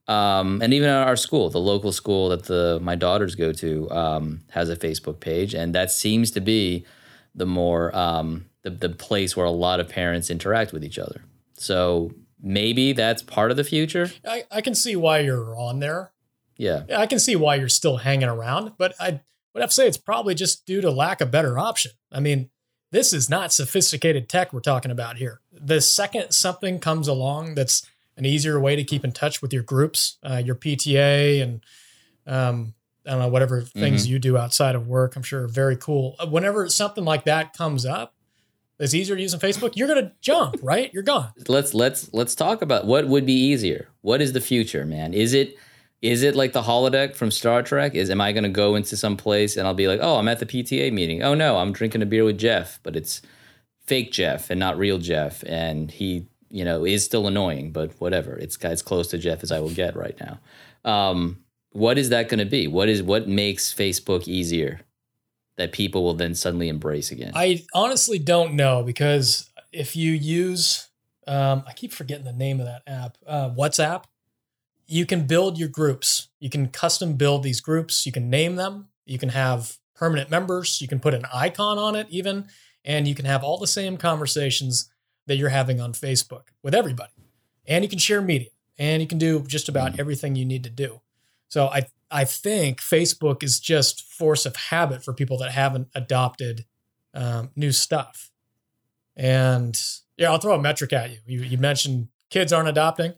Um, 0.08 0.60
and 0.62 0.74
even 0.74 0.88
at 0.88 1.06
our 1.06 1.16
school, 1.16 1.48
the 1.48 1.60
local 1.60 1.92
school 1.92 2.28
that 2.30 2.44
the 2.44 2.78
my 2.82 2.94
daughters 2.96 3.34
go 3.34 3.52
to 3.52 3.90
um, 3.90 4.40
has 4.50 4.68
a 4.68 4.76
Facebook 4.76 5.20
page, 5.20 5.54
and 5.54 5.74
that 5.74 5.90
seems 5.92 6.30
to 6.32 6.40
be 6.40 6.84
the 7.34 7.46
more 7.46 7.94
um, 7.96 8.46
the 8.62 8.70
the 8.70 8.88
place 8.88 9.36
where 9.36 9.46
a 9.46 9.50
lot 9.50 9.78
of 9.78 9.88
parents 9.88 10.30
interact 10.30 10.72
with 10.72 10.84
each 10.84 10.98
other. 10.98 11.22
So 11.54 12.12
maybe 12.42 12.92
that's 12.92 13.22
part 13.22 13.50
of 13.50 13.56
the 13.56 13.64
future. 13.64 14.10
I, 14.26 14.44
I 14.50 14.60
can 14.60 14.74
see 14.74 14.96
why 14.96 15.20
you're 15.20 15.56
on 15.56 15.78
there. 15.78 16.12
Yeah, 16.56 16.82
Yeah, 16.88 17.00
I 17.00 17.06
can 17.06 17.18
see 17.18 17.36
why 17.36 17.54
you're 17.56 17.68
still 17.68 17.98
hanging 17.98 18.28
around, 18.28 18.72
but 18.78 18.94
I 19.00 19.20
would 19.54 19.60
have 19.60 19.70
to 19.70 19.74
say 19.74 19.86
it's 19.86 19.96
probably 19.96 20.34
just 20.34 20.66
due 20.66 20.80
to 20.80 20.90
lack 20.90 21.20
of 21.20 21.30
better 21.30 21.58
option. 21.58 21.92
I 22.10 22.20
mean, 22.20 22.50
this 22.90 23.12
is 23.12 23.28
not 23.30 23.52
sophisticated 23.52 24.28
tech 24.28 24.52
we're 24.52 24.60
talking 24.60 24.90
about 24.90 25.16
here. 25.16 25.40
The 25.52 25.80
second 25.80 26.32
something 26.32 26.78
comes 26.78 27.08
along 27.08 27.54
that's 27.54 27.86
an 28.16 28.26
easier 28.26 28.60
way 28.60 28.76
to 28.76 28.84
keep 28.84 29.04
in 29.04 29.12
touch 29.12 29.40
with 29.40 29.52
your 29.52 29.62
groups, 29.62 30.18
uh, 30.22 30.42
your 30.44 30.54
PTA, 30.54 31.42
and 31.42 31.64
um, 32.26 32.74
I 33.06 33.10
don't 33.12 33.20
know 33.20 33.28
whatever 33.28 33.62
things 33.62 34.06
you 34.06 34.18
do 34.18 34.36
outside 34.36 34.74
of 34.74 34.86
work. 34.86 35.16
I'm 35.16 35.22
sure 35.22 35.44
are 35.44 35.48
very 35.48 35.76
cool. 35.76 36.16
Uh, 36.18 36.26
Whenever 36.26 36.68
something 36.68 37.04
like 37.04 37.24
that 37.24 37.56
comes 37.56 37.86
up, 37.86 38.14
it's 38.78 38.94
easier 38.94 39.16
to 39.16 39.22
use 39.22 39.32
on 39.32 39.40
Facebook. 39.40 39.76
You're 39.76 39.88
gonna 39.88 40.12
jump, 40.20 40.56
right? 40.62 40.92
You're 40.92 41.02
gone. 41.02 41.30
let's 41.48 41.72
let's 41.72 42.12
let's 42.12 42.34
talk 42.34 42.62
about 42.62 42.84
what 42.86 43.06
would 43.06 43.24
be 43.24 43.32
easier. 43.32 43.88
What 44.00 44.20
is 44.20 44.32
the 44.32 44.40
future, 44.40 44.84
man? 44.84 45.14
Is 45.14 45.34
it 45.34 45.56
is 46.02 46.24
it 46.24 46.34
like 46.34 46.52
the 46.52 46.62
holodeck 46.62 47.14
from 47.14 47.30
Star 47.30 47.62
Trek? 47.62 47.94
Is 47.94 48.10
am 48.10 48.20
I 48.20 48.32
going 48.32 48.42
to 48.42 48.50
go 48.50 48.74
into 48.74 48.96
some 48.96 49.16
place 49.16 49.56
and 49.56 49.66
I'll 49.66 49.74
be 49.74 49.86
like, 49.86 50.00
oh, 50.02 50.16
I'm 50.16 50.28
at 50.28 50.40
the 50.40 50.46
PTA 50.46 50.92
meeting. 50.92 51.22
Oh 51.22 51.34
no, 51.34 51.58
I'm 51.58 51.72
drinking 51.72 52.02
a 52.02 52.06
beer 52.06 52.24
with 52.24 52.38
Jeff, 52.38 52.80
but 52.82 52.96
it's 52.96 53.22
fake 53.86 54.10
Jeff 54.10 54.50
and 54.50 54.58
not 54.58 54.76
real 54.76 54.98
Jeff, 54.98 55.42
and 55.44 55.90
he 55.90 56.26
you 56.50 56.64
know 56.64 56.84
is 56.84 57.04
still 57.04 57.26
annoying, 57.26 57.70
but 57.70 57.92
whatever. 58.00 58.36
It's 58.36 58.56
as 58.58 58.82
close 58.82 59.06
to 59.08 59.18
Jeff 59.18 59.42
as 59.44 59.52
I 59.52 59.60
will 59.60 59.70
get 59.70 59.96
right 59.96 60.18
now. 60.20 60.40
Um, 60.84 61.44
what 61.70 61.96
is 61.96 62.10
that 62.10 62.28
going 62.28 62.40
to 62.40 62.44
be? 62.44 62.66
What 62.66 62.88
is 62.88 63.02
what 63.02 63.28
makes 63.28 63.72
Facebook 63.72 64.26
easier 64.26 64.80
that 65.56 65.70
people 65.70 66.02
will 66.02 66.14
then 66.14 66.34
suddenly 66.34 66.68
embrace 66.68 67.12
again? 67.12 67.32
I 67.34 67.64
honestly 67.74 68.18
don't 68.18 68.54
know 68.54 68.82
because 68.82 69.50
if 69.72 69.94
you 69.94 70.12
use, 70.12 70.88
um, 71.28 71.62
I 71.66 71.72
keep 71.72 71.92
forgetting 71.92 72.24
the 72.24 72.32
name 72.32 72.58
of 72.58 72.66
that 72.66 72.82
app, 72.86 73.18
uh, 73.26 73.50
WhatsApp, 73.50 74.04
you 74.86 75.06
can 75.06 75.26
build 75.26 75.58
your 75.58 75.68
groups. 75.68 76.28
You 76.40 76.50
can 76.50 76.68
custom 76.68 77.14
build 77.14 77.42
these 77.42 77.60
groups. 77.60 78.04
You 78.06 78.12
can 78.12 78.28
name 78.28 78.56
them. 78.56 78.88
You 79.06 79.18
can 79.18 79.30
have 79.30 79.78
permanent 79.94 80.30
members. 80.30 80.80
You 80.80 80.88
can 80.88 81.00
put 81.00 81.14
an 81.14 81.24
icon 81.32 81.78
on 81.78 81.94
it, 81.94 82.06
even, 82.10 82.48
and 82.84 83.06
you 83.06 83.14
can 83.14 83.24
have 83.24 83.44
all 83.44 83.58
the 83.58 83.66
same 83.66 83.96
conversations 83.96 84.90
that 85.26 85.36
you're 85.36 85.50
having 85.50 85.80
on 85.80 85.92
Facebook 85.92 86.48
with 86.62 86.74
everybody. 86.74 87.12
And 87.66 87.84
you 87.84 87.88
can 87.88 87.98
share 87.98 88.20
media 88.20 88.50
and 88.78 89.00
you 89.00 89.08
can 89.08 89.18
do 89.18 89.44
just 89.46 89.68
about 89.68 89.98
everything 89.98 90.34
you 90.34 90.44
need 90.44 90.64
to 90.64 90.70
do. 90.70 91.00
So 91.48 91.68
I 91.68 91.86
I 92.10 92.24
think 92.24 92.80
Facebook 92.80 93.42
is 93.42 93.58
just 93.58 94.02
force 94.02 94.44
of 94.44 94.54
habit 94.56 95.02
for 95.02 95.14
people 95.14 95.38
that 95.38 95.52
haven't 95.52 95.88
adopted 95.94 96.66
um, 97.14 97.50
new 97.56 97.72
stuff. 97.72 98.30
And 99.16 99.78
yeah, 100.18 100.30
I'll 100.30 100.38
throw 100.38 100.54
a 100.54 100.60
metric 100.60 100.92
at 100.92 101.10
you. 101.10 101.18
You, 101.26 101.40
you 101.42 101.58
mentioned 101.58 102.08
kids 102.28 102.52
aren't 102.52 102.68
adopting. 102.68 103.14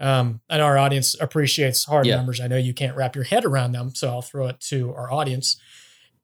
Um, 0.00 0.40
I 0.50 0.58
know 0.58 0.64
our 0.64 0.78
audience 0.78 1.14
appreciates 1.20 1.84
hard 1.84 2.06
Yeah. 2.06 2.16
numbers. 2.16 2.40
I 2.40 2.46
know 2.48 2.56
you 2.56 2.74
can't 2.74 2.96
wrap 2.96 3.14
your 3.14 3.24
head 3.24 3.44
around 3.44 3.72
them, 3.72 3.94
so 3.94 4.08
I'll 4.08 4.22
throw 4.22 4.46
it 4.48 4.60
to 4.68 4.92
our 4.94 5.12
audience. 5.12 5.56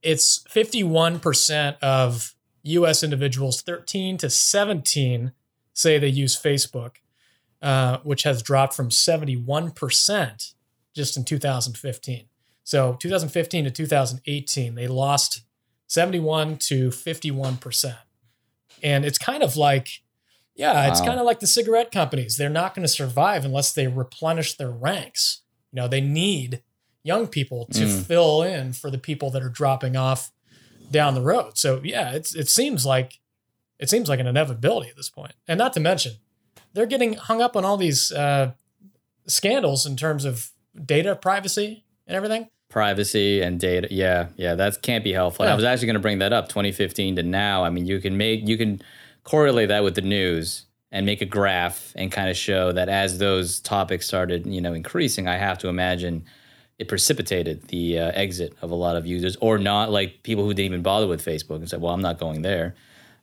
It's 0.03 0.43
51% 0.51 1.77
of 1.83 2.35
US 2.63 3.03
individuals 3.03 3.63
13 3.63 4.17
to 4.19 4.29
17 4.31 5.33
say 5.73 5.99
they 5.99 6.09
use 6.09 6.37
Facebook, 6.41 6.97
uh, 7.63 7.99
which 8.03 8.25
has 8.25 8.43
dropped 8.43 8.75
from 8.75 8.91
71% 8.91 10.55
just 10.95 11.17
in 11.17 11.25
2015. 11.25 12.27
So 12.65 12.95
2015 12.95 13.65
to 13.65 13.71
2018, 13.71 14.75
they 14.75 14.89
lost 14.89 15.43
71 15.87 16.57
to 16.59 16.91
51%. 16.91 17.97
And 18.83 19.05
it's 19.05 19.19
kind 19.19 19.43
of 19.43 19.57
like, 19.57 20.03
yeah, 20.61 20.89
it's 20.91 21.01
Wow. 21.01 21.07
kind 21.07 21.21
of 21.21 21.27
like 21.27 21.41
the 21.41 21.47
cigarette 21.47 21.91
companies. 21.91 22.37
They're 22.37 22.49
not 22.63 22.75
going 22.75 22.85
to 22.85 22.93
survive 22.93 23.45
unless 23.45 23.73
they 23.73 23.87
replenish 23.89 24.57
their 24.57 24.71
ranks. 24.71 25.43
You 25.73 25.77
know, 25.81 25.89
they 25.89 26.01
need 26.01 26.63
young 27.03 27.27
people 27.27 27.67
to 27.73 27.85
Mm. 27.87 28.05
fill 28.05 28.43
in 28.43 28.73
for 28.75 28.91
the 28.91 28.99
people 28.99 29.31
that 29.31 29.43
are 29.43 29.49
dropping 29.49 29.97
off 29.97 30.31
down 30.91 31.15
the 31.15 31.23
road. 31.23 31.57
So 31.57 31.81
yeah, 31.85 32.13
it's 32.13 32.35
it 32.35 32.49
seems 32.49 32.85
like 32.85 33.19
it 33.79 33.89
seems 33.89 34.09
like 34.09 34.21
an 34.21 34.27
inevitability 34.27 34.91
at 34.91 34.97
this 34.97 35.09
point. 35.09 35.33
And 35.49 35.57
not 35.59 35.73
to 35.75 35.81
mention, 35.81 36.13
they're 36.75 36.87
getting 36.95 37.15
hung 37.15 37.41
up 37.41 37.57
on 37.57 37.65
all 37.65 37.77
these 37.79 38.13
uh, 38.13 38.53
scandals 39.27 39.87
in 39.87 39.97
terms 39.97 40.25
of 40.25 40.51
data 40.85 41.15
privacy 41.17 41.85
and 42.07 42.17
everything. 42.17 42.49
privacy 42.69 43.41
and 43.43 43.59
data 43.59 43.89
yeah 43.91 44.29
yeah 44.37 44.55
that 44.55 44.81
can't 44.83 45.03
be 45.03 45.13
helpful 45.13 45.45
and 45.45 45.51
i 45.53 45.57
was 45.57 45.65
actually 45.65 45.87
going 45.87 45.95
to 45.95 46.07
bring 46.09 46.21
that 46.21 46.33
up 46.33 46.49
2015 46.49 47.17
to 47.17 47.23
now 47.25 47.65
i 47.65 47.69
mean 47.71 47.85
you 47.85 47.99
can 47.99 48.17
make 48.17 48.47
you 48.47 48.57
can 48.57 48.81
correlate 49.25 49.69
that 49.69 49.83
with 49.85 49.95
the 49.95 50.01
news 50.01 50.67
and 50.93 51.07
make 51.07 51.21
a 51.21 51.27
graph 51.27 51.93
and 51.97 52.11
kind 52.11 52.29
of 52.29 52.37
show 52.37 52.73
that 52.73 52.89
as 52.89 53.19
those 53.19 53.61
topics 53.61 54.07
started 54.07 54.47
you 54.47 54.61
know 54.61 54.73
increasing 54.73 55.29
i 55.29 55.37
have 55.37 55.59
to 55.59 55.69
imagine 55.69 56.25
it 56.79 56.89
precipitated 56.89 57.63
the 57.69 57.99
uh, 57.99 58.11
exit 58.15 58.55
of 58.63 58.71
a 58.71 58.75
lot 58.75 58.97
of 58.97 59.07
users 59.07 59.37
or 59.41 59.59
not 59.59 59.91
like 59.91 60.23
people 60.23 60.45
who 60.45 60.55
didn't 60.55 60.67
even 60.67 60.83
bother 60.83 61.07
with 61.07 61.25
facebook 61.25 61.57
and 61.57 61.69
said 61.69 61.81
well 61.81 61.93
i'm 61.93 62.03
not 62.03 62.19
going 62.19 62.43
there 62.43 62.75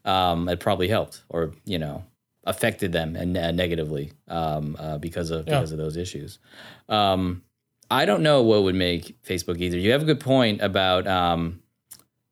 um, 0.05 0.47
it 0.47 0.59
probably 0.59 0.87
helped 0.87 1.23
or 1.29 1.53
you 1.65 1.77
know 1.77 2.03
affected 2.45 2.93
them 2.93 3.17
and 3.17 3.35
uh, 3.35 3.51
negatively 3.51 4.13
um, 4.29 4.77
uh, 4.79 4.97
because 4.97 5.31
of 5.31 5.45
Yeah. 5.47 5.55
because 5.55 5.71
of 5.73 5.77
those 5.77 5.97
issues 5.97 6.39
um, 6.87 7.43
I 7.89 8.05
don't 8.05 8.21
know 8.21 8.41
what 8.43 8.63
would 8.63 8.75
make 8.75 9.21
Facebook 9.23 9.59
either. 9.59 9.77
You 9.77 9.91
have 9.91 10.01
a 10.01 10.05
good 10.05 10.19
point 10.19 10.61
about 10.61 11.07
um, 11.07 11.61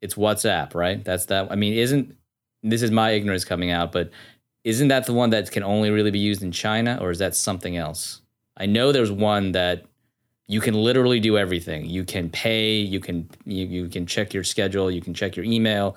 it's 0.01 0.15
WhatsApp, 0.15 0.75
right? 0.75 1.03
That's 1.03 1.27
that. 1.27 1.49
I 1.49 1.55
mean, 1.55 1.73
isn't 1.73 2.15
this 2.69 2.81
is 2.81 2.91
my 2.91 3.11
ignorance 3.11 3.45
coming 3.45 3.71
out, 3.71 3.91
but 3.91 4.09
isn't 4.63 4.87
that 4.87 5.05
the 5.05 5.13
one 5.13 5.29
that 5.29 5.51
can 5.51 5.63
only 5.63 5.89
really 5.91 6.11
be 6.11 6.19
used 6.19 6.41
in 6.43 6.51
China, 6.51 6.97
or 7.01 7.11
is 7.11 7.19
that 7.19 7.35
something 7.35 7.77
else? 7.77 8.21
I 8.57 8.65
know 8.65 8.91
there's 8.91 9.11
one 9.11 9.51
that 9.51 9.85
you 10.47 10.61
can 10.61 10.73
literally 10.73 11.19
do 11.19 11.37
everything. 11.37 11.85
You 11.85 12.03
can 12.03 12.29
pay. 12.29 12.75
You 12.77 12.99
can 12.99 13.29
you, 13.45 13.65
you 13.65 13.89
can 13.89 14.05
check 14.05 14.33
your 14.33 14.43
schedule. 14.43 14.89
You 14.89 15.01
can 15.01 15.13
check 15.13 15.35
your 15.35 15.45
email. 15.45 15.95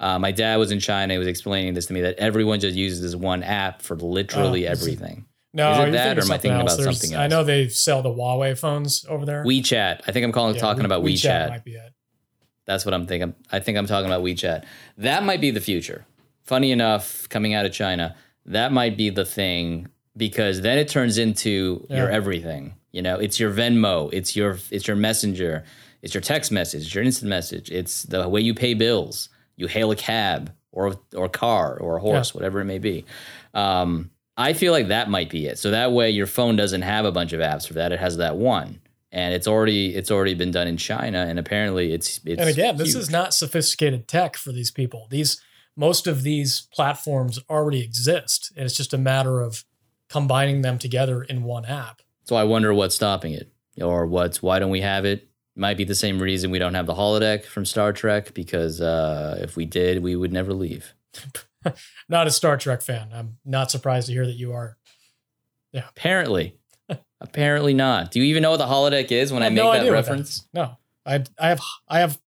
Uh, 0.00 0.18
my 0.18 0.32
dad 0.32 0.56
was 0.58 0.70
in 0.70 0.80
China. 0.80 1.14
He 1.14 1.18
was 1.18 1.28
explaining 1.28 1.74
this 1.74 1.86
to 1.86 1.92
me 1.92 2.00
that 2.02 2.16
everyone 2.18 2.60
just 2.60 2.76
uses 2.76 3.00
this 3.00 3.14
one 3.14 3.42
app 3.42 3.80
for 3.82 3.96
literally 3.96 4.66
Oh, 4.66 4.72
everything. 4.72 5.24
No, 5.52 5.70
Is 5.82 5.88
it 5.88 5.92
that, 5.92 6.18
or 6.18 6.22
am 6.22 6.32
I 6.32 6.38
thinking 6.38 6.60
about 6.60 6.70
else. 6.70 6.76
There's- 6.78 6.98
something 7.00 7.14
else? 7.14 7.22
I 7.22 7.28
know 7.28 7.44
they 7.44 7.68
sell 7.68 8.02
the 8.02 8.08
Huawei 8.10 8.58
phones 8.58 9.04
over 9.08 9.24
there. 9.24 9.44
WeChat. 9.44 10.00
I 10.06 10.10
think 10.12 10.24
I'm 10.24 10.32
calling 10.32 10.56
Yeah, 10.56 10.60
talking 10.60 10.80
We- 10.82 10.86
about 10.86 11.04
WeChat. 11.04 11.48
might 11.50 11.64
be 11.64 11.74
it. 11.74 11.92
That's 12.66 12.84
what 12.84 12.94
I'm 12.94 13.06
thinking. 13.06 13.34
I 13.52 13.60
think 13.60 13.76
I'm 13.76 13.86
talking 13.86 14.06
about 14.06 14.22
WeChat. 14.22 14.64
That 14.98 15.22
might 15.22 15.40
be 15.40 15.50
the 15.50 15.60
future. 15.60 16.06
Funny 16.42 16.72
enough, 16.72 17.28
coming 17.28 17.54
out 17.54 17.66
of 17.66 17.72
China, 17.72 18.16
that 18.46 18.72
might 18.72 18.96
be 18.96 19.10
the 19.10 19.24
thing 19.24 19.88
because 20.16 20.60
then 20.60 20.78
it 20.78 20.88
turns 20.88 21.18
into 21.18 21.86
your 21.90 22.10
everything. 22.10 22.74
You 22.92 23.02
know, 23.02 23.18
it's 23.18 23.40
your 23.40 23.50
Venmo, 23.52 24.12
it's 24.12 24.36
your 24.36 24.58
it's 24.70 24.86
your 24.86 24.96
Messenger, 24.96 25.64
it's 26.02 26.14
your 26.14 26.20
text 26.20 26.52
message, 26.52 26.84
it's 26.84 26.94
your 26.94 27.04
instant 27.04 27.28
message, 27.28 27.70
it's 27.70 28.04
the 28.04 28.28
way 28.28 28.40
you 28.40 28.54
pay 28.54 28.74
bills. 28.74 29.28
You 29.56 29.66
hail 29.68 29.90
a 29.90 29.96
cab 29.96 30.52
or 30.72 30.96
or 31.14 31.24
a 31.26 31.30
car 31.30 31.78
or 31.78 31.96
a 31.96 32.00
horse, 32.00 32.34
whatever 32.34 32.60
it 32.60 32.66
may 32.66 32.78
be. 32.78 33.04
Um, 33.54 34.10
I 34.36 34.52
feel 34.52 34.72
like 34.72 34.88
that 34.88 35.08
might 35.08 35.30
be 35.30 35.46
it. 35.46 35.58
So 35.58 35.70
that 35.70 35.92
way, 35.92 36.10
your 36.10 36.26
phone 36.26 36.56
doesn't 36.56 36.82
have 36.82 37.04
a 37.04 37.12
bunch 37.12 37.32
of 37.32 37.40
apps 37.40 37.66
for 37.66 37.74
that; 37.74 37.92
it 37.92 38.00
has 38.00 38.16
that 38.18 38.36
one, 38.36 38.80
and 39.14 39.32
it's 39.32 39.46
already 39.46 39.94
it's 39.94 40.10
already 40.10 40.34
been 40.34 40.50
done 40.50 40.66
in 40.66 40.76
China, 40.76 41.24
and 41.26 41.38
apparently 41.38 41.92
it's 41.92 42.20
it's. 42.26 42.40
And 42.40 42.50
again, 42.50 42.76
this 42.76 42.96
is 42.96 43.08
not 43.08 43.32
sophisticated 43.32 44.08
tech 44.08 44.36
for 44.36 44.50
these 44.50 44.72
people. 44.72 45.06
These 45.08 45.40
most 45.76 46.08
of 46.08 46.24
these 46.24 46.62
platforms 46.72 47.38
already 47.48 47.80
exist, 47.80 48.52
and 48.56 48.66
it's 48.66 48.76
just 48.76 48.92
a 48.92 48.98
matter 48.98 49.40
of 49.40 49.64
combining 50.08 50.62
them 50.62 50.78
together 50.78 51.22
in 51.22 51.44
one 51.44 51.64
app. 51.64 52.02
So 52.24 52.34
I 52.34 52.42
wonder 52.42 52.74
what's 52.74 52.96
stopping 52.96 53.32
it, 53.32 53.52
or 53.80 54.04
what's 54.04 54.42
why 54.42 54.58
don't 54.58 54.70
we 54.70 54.80
have 54.80 55.04
it? 55.04 55.28
Might 55.54 55.76
be 55.76 55.84
the 55.84 55.94
same 55.94 56.20
reason 56.20 56.50
we 56.50 56.58
don't 56.58 56.74
have 56.74 56.86
the 56.86 56.94
holodeck 56.94 57.44
from 57.44 57.64
Star 57.64 57.92
Trek 57.92 58.34
because 58.34 58.80
uh, 58.80 59.38
if 59.40 59.54
we 59.54 59.64
did, 59.64 60.02
we 60.02 60.16
would 60.16 60.32
never 60.32 60.52
leave. 60.52 60.92
Not 62.08 62.26
a 62.26 62.32
Star 62.32 62.56
Trek 62.56 62.82
fan. 62.82 63.10
I'm 63.14 63.38
not 63.44 63.70
surprised 63.70 64.08
to 64.08 64.12
hear 64.12 64.26
that 64.26 64.34
you 64.34 64.52
are. 64.52 64.76
Yeah, 65.72 65.84
Apparently, 65.88 66.56
apparently 67.20 67.74
not. 67.74 68.10
Do 68.10 68.20
you 68.20 68.26
even 68.26 68.42
know 68.42 68.50
what 68.50 68.58
the 68.58 68.66
holodeck 68.66 69.10
is 69.10 69.32
when 69.32 69.42
I, 69.42 69.46
have 69.46 69.52
make 69.52 69.62
no 69.62 69.72
that 69.72 69.78
what 69.78 69.84
that 69.84 69.92
reference? 69.92 70.46
No, 70.52 70.76
I 71.06 71.24
I 71.38 71.48
have 71.48 71.60
I 71.88 71.98
have 72.00 72.18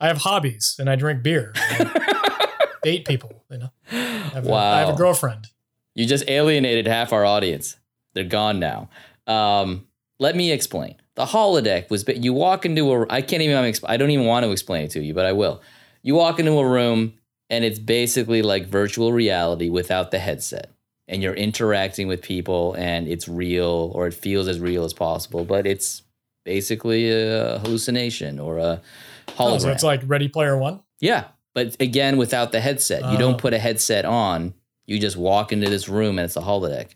I 0.00 0.08
have 0.08 0.18
hobbies 0.18 0.76
and 0.78 0.88
I 0.90 0.96
drink 0.96 1.22
beer, 1.22 1.52
and 1.78 1.90
date 2.82 3.06
people. 3.06 3.44
You 3.50 3.58
know, 3.58 3.70
I 3.90 3.96
have, 3.96 4.46
a, 4.46 4.52
I 4.52 4.80
have 4.80 4.88
a 4.90 4.96
girlfriend. 4.96 5.48
You 5.94 6.06
just 6.06 6.28
alienated 6.28 6.86
half 6.86 7.12
our 7.12 7.24
audience. 7.24 7.76
They're 8.14 8.24
gone 8.24 8.58
now. 8.58 8.88
Um, 9.26 9.86
let 10.18 10.36
me 10.36 10.52
explain. 10.52 10.96
The 11.16 11.26
holodeck 11.26 11.90
was 11.90 12.04
you 12.08 12.32
walk 12.32 12.66
into 12.66 12.92
a 12.92 13.06
I 13.08 13.22
can't 13.22 13.42
even 13.42 13.74
I 13.84 13.96
don't 13.96 14.10
even 14.10 14.26
want 14.26 14.44
to 14.44 14.50
explain 14.50 14.84
it 14.84 14.90
to 14.92 15.00
you, 15.00 15.14
but 15.14 15.26
I 15.26 15.32
will. 15.32 15.62
You 16.02 16.14
walk 16.14 16.38
into 16.38 16.52
a 16.52 16.68
room 16.68 17.14
and 17.50 17.64
it's 17.64 17.78
basically 17.78 18.42
like 18.42 18.66
virtual 18.66 19.12
reality 19.12 19.68
without 19.68 20.10
the 20.10 20.18
headset. 20.18 20.73
And 21.06 21.22
you're 21.22 21.34
interacting 21.34 22.08
with 22.08 22.22
people 22.22 22.74
and 22.74 23.06
it's 23.06 23.28
real 23.28 23.92
or 23.94 24.06
it 24.06 24.14
feels 24.14 24.48
as 24.48 24.58
real 24.58 24.84
as 24.84 24.94
possible, 24.94 25.44
but 25.44 25.66
it's 25.66 26.02
basically 26.44 27.10
a 27.10 27.58
hallucination 27.58 28.38
or 28.38 28.58
a 28.58 28.80
hologram. 29.28 29.34
Oh, 29.54 29.58
so 29.58 29.68
it's 29.70 29.82
like 29.82 30.02
Ready 30.06 30.28
Player 30.28 30.56
One. 30.56 30.80
Yeah, 31.00 31.24
but 31.54 31.76
again, 31.80 32.16
without 32.16 32.52
the 32.52 32.60
headset, 32.60 33.02
you 33.02 33.16
Oh. 33.16 33.18
don't 33.18 33.38
put 33.38 33.52
a 33.52 33.58
headset 33.58 34.04
on. 34.06 34.54
You 34.86 34.98
just 34.98 35.16
walk 35.16 35.52
into 35.52 35.68
this 35.68 35.88
room 35.88 36.18
and 36.18 36.24
it's 36.24 36.36
a 36.36 36.40
holodeck. 36.40 36.92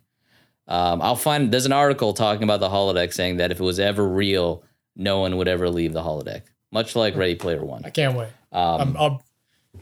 Um, 0.66 1.00
I'll 1.02 1.16
find 1.16 1.50
there's 1.52 1.66
an 1.66 1.72
article 1.72 2.12
talking 2.12 2.42
about 2.44 2.60
the 2.60 2.68
holodeck 2.68 3.12
saying 3.12 3.38
that 3.38 3.50
if 3.50 3.60
it 3.60 3.64
was 3.64 3.78
ever 3.80 4.06
real, 4.06 4.62
no 4.96 5.20
one 5.20 5.36
would 5.38 5.48
ever 5.48 5.70
leave 5.70 5.92
the 5.94 6.02
holodeck, 6.02 6.42
much 6.72 6.94
like 6.96 7.16
Ready 7.16 7.34
Player 7.34 7.64
One. 7.64 7.82
I 7.84 7.90
can't 7.90 8.16
wait. 8.16 8.28
Um, 8.52 8.80
I'm, 8.80 8.96
I'll 8.96 9.22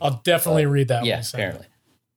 I'll 0.01 0.21
definitely 0.25 0.67
read 0.67 0.89
that. 0.89 1.05
yeah, 1.05 1.19
you 1.19 1.23
send 1.23 1.41
it. 1.41 1.45
apparently. 1.47 1.67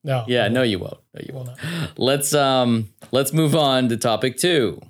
No. 0.03 0.23
Yeah, 0.27 0.47
no, 0.47 0.63
you 0.63 0.79
won't. 0.79 0.97
No, 1.13 1.21
you 1.25 1.33
won't. 1.33 1.49
Let's 1.97 2.33
um, 2.33 2.89
let's 3.11 3.33
move 3.33 3.55
on 3.55 3.89
to 3.89 3.97
topic 3.97 4.37
two. 4.37 4.81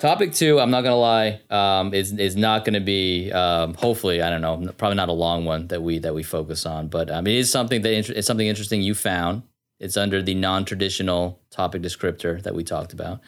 Topic 0.00 0.34
two, 0.34 0.60
I'm 0.60 0.70
not 0.70 0.82
gonna 0.82 0.96
lie, 0.96 1.40
um, 1.48 1.94
is 1.94 2.12
is 2.12 2.36
not 2.36 2.64
gonna 2.64 2.80
be 2.80 3.30
um, 3.32 3.74
hopefully 3.74 4.20
I 4.20 4.28
don't 4.28 4.42
know, 4.42 4.72
probably 4.76 4.96
not 4.96 5.08
a 5.08 5.12
long 5.12 5.44
one 5.44 5.68
that 5.68 5.82
we 5.82 5.98
that 6.00 6.14
we 6.14 6.22
focus 6.22 6.66
on, 6.66 6.88
but 6.88 7.10
um, 7.10 7.26
it 7.26 7.34
is 7.34 7.50
something 7.50 7.80
that 7.82 7.92
inter- 7.92 8.12
it's 8.14 8.26
something 8.26 8.46
interesting 8.46 8.82
you 8.82 8.94
found. 8.94 9.44
It's 9.80 9.96
under 9.96 10.22
the 10.22 10.34
non-traditional 10.34 11.40
topic 11.50 11.82
descriptor 11.82 12.42
that 12.42 12.54
we 12.54 12.64
talked 12.64 12.92
about, 12.92 13.20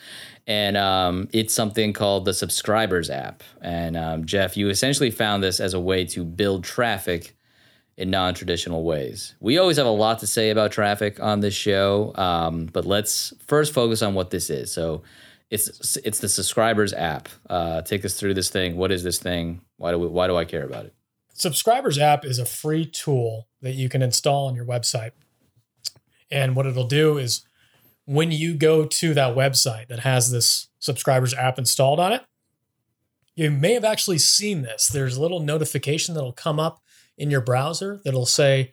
and 0.47 0.77
um, 0.77 1.29
it's 1.33 1.55
something 1.55 1.93
called 1.93 2.25
the 2.25 2.35
subscribers 2.35 3.09
app. 3.09 3.43
And 3.63 3.97
um, 3.97 4.27
Jeff, 4.27 4.57
you 4.57 4.69
essentially 4.69 5.11
found 5.11 5.43
this 5.43 5.61
as 5.61 5.75
a 5.75 5.81
way 5.81 6.05
to 6.07 6.25
build 6.25 6.65
traffic 6.65 7.37
in 7.97 8.11
non-traditional 8.11 8.85
ways. 8.85 9.35
We 9.41 9.59
always 9.59 9.77
have 9.79 9.87
a 9.87 9.91
lot 9.91 10.19
to 10.21 10.27
say 10.27 10.51
about 10.51 10.73
traffic 10.73 11.19
on 11.21 11.41
this 11.41 11.55
show, 11.55 12.13
um, 12.17 12.67
but 12.67 12.85
let's 12.85 13.33
first 13.47 13.73
focus 13.73 14.03
on 14.03 14.15
what 14.15 14.31
this 14.31 14.51
is. 14.51 14.73
So, 14.73 15.03
it's 15.51 15.97
it's 15.99 16.19
the 16.19 16.29
subscribers 16.29 16.93
app. 16.93 17.29
Uh, 17.49 17.83
take 17.83 18.05
us 18.05 18.19
through 18.19 18.35
this 18.35 18.51
thing. 18.51 18.77
What 18.77 18.91
is 18.91 19.05
this 19.05 19.19
thing? 19.19 19.61
Why 19.77 19.93
do 19.93 19.99
we, 19.99 20.09
why 20.09 20.27
do 20.27 20.37
I 20.37 20.45
care 20.45 20.65
about 20.65 20.87
it? 20.87 20.95
Subscribers 21.35 21.99
app 21.99 22.25
is 22.25 22.39
a 22.39 22.45
free 22.45 22.85
tool 22.85 23.47
that 23.63 23.75
you 23.75 23.89
can 23.89 24.03
install 24.03 24.47
on 24.49 24.55
your 24.57 24.65
website. 24.65 25.13
And 26.31 26.57
what 26.57 26.67
it'll 26.67 26.87
do 26.89 27.19
is 27.19 27.47
when 28.07 28.33
you 28.33 28.55
go 28.55 28.87
to 28.87 29.15
that 29.15 29.37
website 29.37 29.89
that 29.89 30.01
has 30.01 30.31
this 30.31 30.69
subscribers 30.79 31.35
app 31.35 31.59
installed 31.59 32.01
on 32.01 32.13
it, 32.13 32.23
you 33.35 33.51
may 33.51 33.75
have 33.75 33.85
actually 33.85 34.19
seen 34.19 34.63
this. 34.63 34.89
There's 34.89 35.17
a 35.17 35.21
little 35.21 35.41
notification 35.41 36.15
that'll 36.15 36.33
come 36.33 36.59
up 36.59 36.81
in 37.19 37.31
your 37.31 37.41
browser 37.41 38.01
that'll 38.05 38.27
say, 38.27 38.73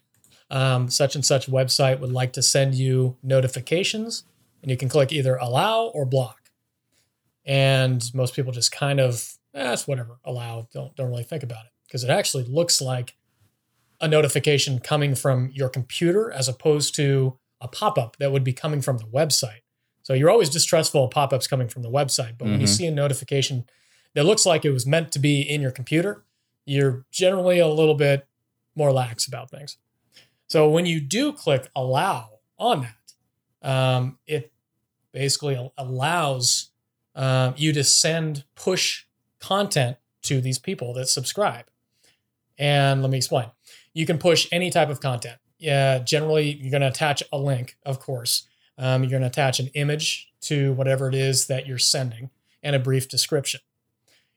um, 0.50 0.90
such 0.90 1.16
and 1.16 1.26
such 1.26 1.48
website 1.50 2.00
would 2.00 2.12
like 2.12 2.34
to 2.34 2.42
send 2.42 2.76
you 2.76 3.18
notifications. 3.24 4.24
And 4.62 4.70
you 4.72 4.78
can 4.78 4.90
click 4.90 5.12
either 5.12 5.36
allow 5.38 5.86
or 5.88 6.06
block. 6.06 6.52
And 7.46 8.04
most 8.14 8.36
people 8.36 8.52
just 8.52 8.72
kind 8.72 9.00
of, 9.00 9.34
eh, 9.54 9.76
whatever, 9.86 10.20
allow, 10.24 10.68
don't, 10.74 10.96
don't 10.96 11.10
really 11.10 11.24
think 11.24 11.44
about 11.44 11.66
it 11.66 11.72
because 11.86 12.04
it 12.04 12.10
actually 12.10 12.46
looks 12.46 12.82
like 12.82 13.16
a 14.00 14.08
notification 14.08 14.80
coming 14.80 15.16
from 15.16 15.50
your 15.54 15.70
computer 15.70 16.32
as 16.32 16.48
opposed 16.48 16.96
to 16.96 17.38
a 17.62 17.68
pop 17.68 17.98
up 17.98 18.18
that 18.18 18.32
would 18.32 18.44
be 18.44 18.54
coming 18.54 18.82
from 18.82 18.98
the 18.98 19.06
website. 19.06 19.60
So 20.04 20.14
you're 20.14 20.30
always 20.30 20.50
distrustful 20.50 21.06
of 21.06 21.12
pop 21.12 21.32
ups 21.32 21.48
coming 21.48 21.68
from 21.70 21.82
the 21.82 21.90
website. 21.90 22.38
But 22.38 22.50
when 22.50 22.60
you 22.60 22.68
Mhm. 22.68 22.76
see 22.78 22.86
a 22.86 22.92
notification 22.92 23.66
that 24.16 24.26
looks 24.26 24.46
like 24.46 24.66
it 24.66 24.72
was 24.72 24.86
meant 24.86 25.12
to 25.14 25.20
be 25.20 25.42
in 25.42 25.62
your 25.62 25.72
computer, 25.72 26.26
you're 26.66 27.06
generally 27.12 27.60
a 27.60 27.68
little 27.68 27.96
bit 27.96 28.28
more 28.76 28.92
lax 28.92 29.28
about 29.28 29.50
things. 29.50 29.78
So 30.48 30.70
when 30.70 30.86
you 30.86 31.00
do 31.00 31.34
click 31.34 31.70
allow 31.76 32.40
on 32.58 32.82
that, 32.82 33.68
um, 33.68 34.18
it 34.28 34.52
basically 35.12 35.72
allows 35.78 36.70
um, 37.16 37.54
you 37.58 37.74
to 37.74 37.84
send 37.84 38.44
push 38.56 39.06
content 39.40 39.98
to 40.24 40.42
these 40.42 40.60
people 40.60 40.94
that 40.94 41.08
subscribe. 41.08 41.66
And 42.58 43.02
let 43.02 43.12
me 43.12 43.18
explain. 43.18 43.48
You 43.94 44.06
can 44.06 44.18
push 44.18 44.48
any 44.52 44.70
type 44.70 44.90
of 44.90 45.00
content. 45.00 45.38
Yeah, 45.60 46.00
generally 46.00 46.52
you're 46.52 46.72
going 46.72 46.82
to 46.82 46.88
attach 46.88 47.24
a 47.32 47.38
link, 47.38 47.78
of 47.86 48.00
course. 48.00 48.48
Um, 48.78 49.04
you're 49.04 49.12
going 49.12 49.22
to 49.22 49.28
attach 49.28 49.60
an 49.60 49.68
image 49.76 50.32
to 50.42 50.74
whatever 50.74 51.08
it 51.08 51.16
is 51.16 51.48
that 51.48 51.68
you're 51.68 51.78
sending 51.78 52.32
and 52.62 52.76
a 52.76 52.80
brief 52.80 53.08
description. 53.08 53.62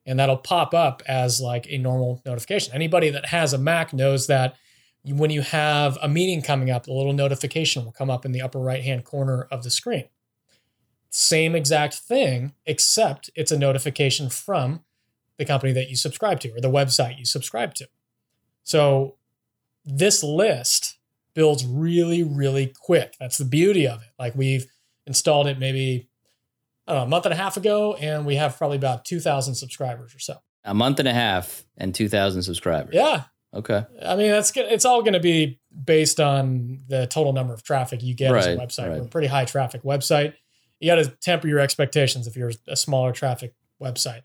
And 0.07 0.19
that'll 0.19 0.37
pop 0.37 0.73
up 0.73 1.03
as 1.07 1.41
like 1.41 1.67
a 1.69 1.79
normal 1.79 2.23
notification. 2.25 2.73
Anybody 2.75 3.11
that 3.11 3.27
has 3.27 3.53
a 3.53 3.59
Mac 3.59 3.93
knows 3.93 4.29
that 4.29 4.55
when 5.05 5.31
you 5.31 5.43
have 5.43 5.99
a 6.01 6.09
meeting 6.09 6.43
coming 6.43 6.71
up, 6.71 6.87
a 6.87 6.93
little 6.93 7.13
notification 7.13 7.85
will 7.85 7.93
come 7.93 8.11
up 8.11 8.25
in 8.25 8.33
the 8.33 8.41
upper 8.41 8.59
right 8.59 8.83
hand 8.83 9.05
corner 9.05 9.49
of 9.51 9.63
the 9.63 9.71
screen. 9.71 10.05
Same 11.11 11.55
exact 11.55 11.95
thing, 11.95 12.53
except 12.67 13.31
it's 13.35 13.53
a 13.53 13.59
notification 13.59 14.29
from 14.29 14.85
the 15.39 15.45
company 15.45 15.73
that 15.73 15.89
you 15.89 15.97
subscribe 15.97 16.41
to 16.41 16.51
or 16.51 16.61
the 16.61 16.71
website 16.71 17.19
you 17.19 17.25
subscribe 17.25 17.75
to. 17.75 17.89
So 18.65 19.17
this 19.85 20.23
list 20.23 20.99
builds 21.35 21.65
really, 21.65 22.23
really 22.23 22.73
quick. 22.81 23.15
That's 23.21 23.39
the 23.39 23.45
beauty 23.45 23.87
of 23.87 24.03
it. 24.03 24.09
Like 24.19 24.35
we've 24.35 24.67
installed 25.07 25.47
it 25.47 25.59
maybe 25.59 26.09
know, 26.95 27.03
a 27.03 27.07
month 27.07 27.27
and 27.27 27.33
a 27.33 27.37
half 27.37 27.57
ago, 27.57 27.95
and 27.95 28.25
we 28.27 28.37
have 28.37 28.57
probably 28.57 28.77
about 28.77 29.05
2,000 29.05 29.55
subscribers 29.55 30.15
or 30.15 30.19
so. 30.19 30.39
A 30.65 30.75
month 30.75 30.99
and 30.99 31.09
a 31.09 31.13
half 31.13 31.65
and 31.77 31.95
2,000 31.95 32.43
subscribers. 32.43 32.95
Yeah. 32.95 33.25
Okay. 33.55 33.85
I 34.05 34.17
mean, 34.17 34.31
that's 34.31 34.51
good. 34.53 34.67
It's 34.71 34.85
all 34.85 35.01
going 35.03 35.13
to 35.15 35.21
be 35.21 35.61
based 35.85 36.21
on 36.21 36.81
the 36.89 37.07
total 37.07 37.33
number 37.33 37.55
of 37.55 37.63
traffic 37.63 38.03
you 38.03 38.15
get 38.15 38.35
as 38.35 38.47
a 38.47 38.57
website. 38.57 38.89
right. 38.89 38.99
We're 39.01 39.07
a 39.07 39.09
pretty 39.09 39.29
high 39.29 39.45
traffic 39.47 39.83
website. 39.83 40.35
You 40.81 40.91
got 40.91 40.97
to 40.97 41.07
temper 41.23 41.49
your 41.49 41.61
expectations 41.61 42.27
if 42.27 42.37
you're 42.37 42.53
a 42.69 42.77
smaller 42.77 43.13
traffic 43.13 43.55
website. 43.83 44.23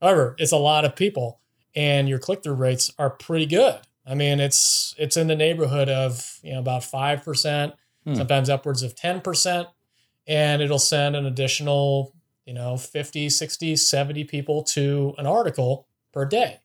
However, 0.00 0.34
it's 0.38 0.50
a 0.52 0.56
lot 0.56 0.84
of 0.84 0.96
people, 0.96 1.40
and 1.76 2.08
your 2.08 2.18
click 2.18 2.42
through 2.42 2.54
rates 2.54 2.90
are 2.98 3.10
pretty 3.10 3.46
good. 3.46 3.78
I 4.04 4.14
mean, 4.16 4.40
it's 4.40 4.96
it's 4.98 5.16
in 5.16 5.28
the 5.28 5.36
neighborhood 5.36 5.88
of 5.88 6.40
you 6.42 6.54
know 6.54 6.58
about 6.58 6.82
five 6.82 7.22
percent, 7.24 7.74
Hmm. 8.04 8.14
sometimes 8.14 8.50
upwards 8.50 8.82
of 8.82 8.96
ten 8.96 9.20
percent, 9.20 9.68
and 10.26 10.62
it'll 10.62 10.78
send 10.78 11.16
an 11.16 11.26
additional 11.26 12.14
you 12.46 12.54
know 12.54 12.76
50, 12.76 13.28
60, 13.28 13.76
70 13.76 14.24
people 14.24 14.62
to 14.64 15.14
an 15.18 15.26
article 15.26 15.86
per 16.12 16.24
day. 16.24 16.60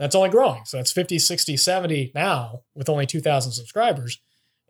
That's 0.00 0.14
only 0.14 0.30
growing. 0.30 0.64
So 0.64 0.78
that's 0.78 0.92
50, 0.92 1.18
60, 1.18 1.58
70 1.58 2.12
now 2.14 2.62
with 2.74 2.88
only 2.88 3.04
2,000 3.04 3.52
subscribers. 3.52 4.18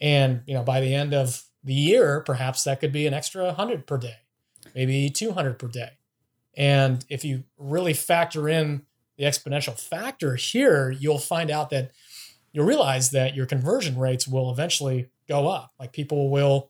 And, 0.00 0.42
you 0.44 0.54
know, 0.54 0.64
by 0.64 0.80
the 0.80 0.92
end 0.92 1.14
of 1.14 1.44
the 1.62 1.72
year, 1.72 2.20
perhaps 2.20 2.64
that 2.64 2.80
could 2.80 2.90
be 2.90 3.06
an 3.06 3.14
extra 3.14 3.44
100 3.44 3.86
per 3.86 3.96
day, 3.96 4.16
maybe 4.74 5.08
200 5.08 5.56
per 5.56 5.68
day. 5.68 5.90
And 6.56 7.04
if 7.08 7.24
you 7.24 7.44
really 7.58 7.94
factor 7.94 8.48
in 8.48 8.82
the 9.18 9.24
exponential 9.24 9.78
factor 9.78 10.34
here, 10.34 10.90
you'll 10.90 11.18
find 11.18 11.48
out 11.48 11.70
that 11.70 11.92
you'll 12.52 12.66
realize 12.66 13.10
that 13.10 13.36
your 13.36 13.46
conversion 13.46 13.98
rates 13.98 14.26
will 14.26 14.50
eventually 14.50 15.10
go 15.28 15.46
up. 15.46 15.72
Like 15.78 15.92
people 15.92 16.30
will, 16.30 16.69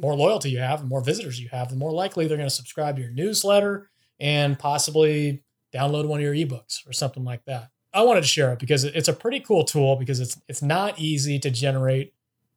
more 0.00 0.14
loyalty 0.14 0.50
you 0.50 0.58
have, 0.58 0.80
the 0.80 0.86
more 0.86 1.02
visitors 1.02 1.40
you 1.40 1.48
have, 1.50 1.70
the 1.70 1.76
more 1.76 1.92
likely 1.92 2.26
they're 2.26 2.36
going 2.36 2.48
to 2.48 2.54
subscribe 2.54 2.96
to 2.96 3.02
your 3.02 3.10
newsletter 3.10 3.90
and 4.20 4.58
possibly 4.58 5.42
download 5.74 6.06
one 6.06 6.20
of 6.20 6.24
your 6.24 6.34
ebooks 6.34 6.86
or 6.88 6.92
something 6.92 7.24
like 7.24 7.44
that. 7.44 7.70
I 7.92 8.02
wanted 8.02 8.22
to 8.22 8.26
share 8.26 8.52
it 8.52 8.58
because 8.58 8.84
it's 8.84 9.08
a 9.08 9.12
pretty 9.12 9.40
cool 9.40 9.64
tool 9.64 9.96
because 9.96 10.20
it's 10.20 10.40
it's 10.48 10.62
not 10.62 10.98
easy 10.98 11.38
to 11.38 11.50
generate 11.50 12.12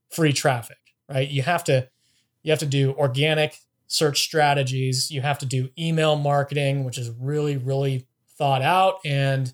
free 0.10 0.34
traffic, 0.34 0.78
right? 1.10 1.28
You 1.28 1.42
have 1.42 1.64
to 1.66 1.88
you 2.44 2.52
have 2.52 2.60
to 2.60 2.66
do 2.66 2.94
organic 2.98 3.58
search 3.88 4.22
strategies, 4.22 5.12
you 5.12 5.22
have 5.22 5.38
to 5.40 5.46
do 5.46 5.70
email 5.78 6.16
marketing, 6.16 6.84
which 6.84 6.98
is 6.98 7.10
really 7.10 7.58
really 7.58 8.08
thought 8.38 8.62
out 8.62 9.00
and 9.06 9.54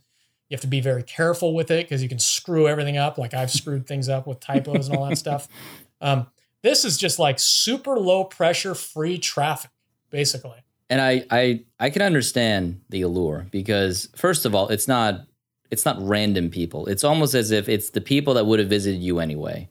you 0.50 0.56
have 0.56 0.62
to 0.62 0.68
be 0.68 0.80
very 0.80 1.04
careful 1.04 1.54
with 1.54 1.72
it 1.72 1.86
because 1.86 2.02
you 2.02 2.08
can 2.08 2.20
screw 2.20 2.68
everything 2.68 2.98
up 2.98 3.18
like 3.18 3.34
I've 3.34 3.52
screwed 3.52 3.86
things 3.86 4.08
up 4.08 4.28
with 4.28 4.40
typos 4.40 4.88
and 4.88 4.98
all 4.98 5.08
that 5.08 5.18
stuff. 5.18 5.48
Um, 6.00 6.28
this 6.64 6.84
is 6.86 6.98
just 6.98 7.20
like 7.20 7.40
super 7.40 7.98
low 8.00 8.24
pressure 8.24 8.76
free 8.76 9.18
traffic 9.18 9.72
basically. 10.10 10.64
and 10.90 11.02
I, 11.02 11.26
I 11.30 11.64
I 11.80 11.90
can 11.90 12.02
understand 12.02 12.82
the 12.90 13.02
allure 13.02 13.48
because 13.52 14.10
first 14.16 14.46
of 14.46 14.56
all, 14.56 14.70
it's 14.70 14.88
not 14.88 15.28
it's 15.70 15.86
not 15.86 15.98
random 16.00 16.50
people. 16.50 16.88
It's 16.88 17.04
almost 17.04 17.34
as 17.34 17.52
if 17.52 17.68
it's 17.68 17.90
the 17.90 18.02
people 18.02 18.34
that 18.36 18.46
would 18.46 18.60
have 18.60 18.70
visited 18.70 19.00
you 19.02 19.20
anyway. 19.20 19.70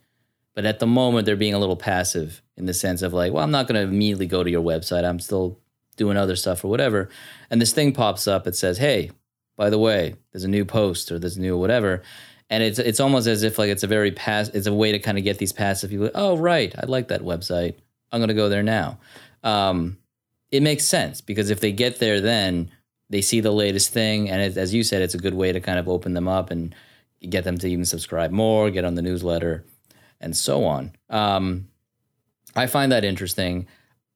But 0.55 0.67
at 0.67 0.79
the 0.79 0.87
moment, 0.87 1.27
they're 1.27 1.37
being 1.37 1.55
a 1.55 1.59
little 1.59 1.77
passive 1.77 2.43
in 2.57 2.67
the 2.67 2.75
sense 2.75 3.03
of 3.03 3.13
like, 3.13 3.33
well, 3.33 3.43
I'm 3.45 3.51
not 3.51 3.67
going 3.67 3.77
to 3.77 3.91
immediately 3.93 4.27
go 4.27 4.43
to 4.43 4.51
your 4.51 4.63
website. 4.63 5.05
I'm 5.05 5.21
still 5.21 5.59
doing 5.97 6.17
other 6.17 6.37
stuff 6.37 6.65
or 6.65 6.69
whatever. 6.69 7.09
And 7.51 7.61
this 7.61 7.73
thing 7.73 7.93
pops 7.93 8.27
up. 8.27 8.47
It 8.47 8.57
says, 8.57 8.79
hey, 8.79 9.11
by 9.57 9.71
the 9.71 9.79
way, 9.79 10.17
there's 10.33 10.45
a 10.45 10.49
new 10.49 10.65
post 10.65 11.11
or 11.13 11.19
there's 11.19 11.39
new 11.39 11.59
whatever. 11.59 12.03
And 12.49 12.63
it's 12.63 12.79
it's 12.79 13.01
almost 13.01 13.27
as 13.27 13.43
if 13.43 13.59
like 13.59 13.71
it's 13.71 13.83
a 13.83 13.89
very 13.89 14.13
pass. 14.13 14.49
It's 14.51 14.67
a 14.67 14.75
way 14.75 14.93
to 14.93 14.99
kind 14.99 15.19
of 15.19 15.25
get 15.25 15.39
these 15.39 15.53
passive 15.53 15.91
people. 15.91 16.11
Oh, 16.15 16.37
right, 16.37 16.75
I 16.79 16.87
like 16.87 17.09
that 17.09 17.23
website. 17.23 17.75
I'm 18.13 18.21
going 18.21 18.29
to 18.29 18.35
go 18.35 18.49
there 18.49 18.63
now. 18.63 18.99
Um, 19.43 19.99
it 20.51 20.63
makes 20.63 20.85
sense 20.85 21.21
because 21.21 21.51
if 21.51 21.61
they 21.61 21.73
get 21.73 21.99
there, 21.99 22.21
then 22.21 22.71
they 23.11 23.21
see 23.21 23.41
the 23.41 23.51
latest 23.51 23.91
thing, 23.91 24.31
and 24.31 24.41
it, 24.43 24.57
as 24.57 24.73
you 24.73 24.83
said, 24.83 25.03
it's 25.03 25.15
a 25.15 25.19
good 25.19 25.35
way 25.35 25.53
to 25.53 25.61
kind 25.61 25.79
of 25.79 25.89
open 25.89 26.15
them 26.15 26.29
up 26.29 26.51
and 26.51 26.75
get 27.29 27.45
them 27.45 27.59
to 27.59 27.69
even 27.69 27.85
subscribe 27.85 28.31
more, 28.31 28.71
get 28.71 28.85
on 28.85 28.95
the 28.95 29.03
newsletter, 29.03 29.65
and 30.21 30.37
so 30.37 30.65
on. 30.65 30.93
Um, 31.11 31.69
I 32.55 32.67
find 32.67 32.93
that 32.93 33.05
interesting. 33.05 33.67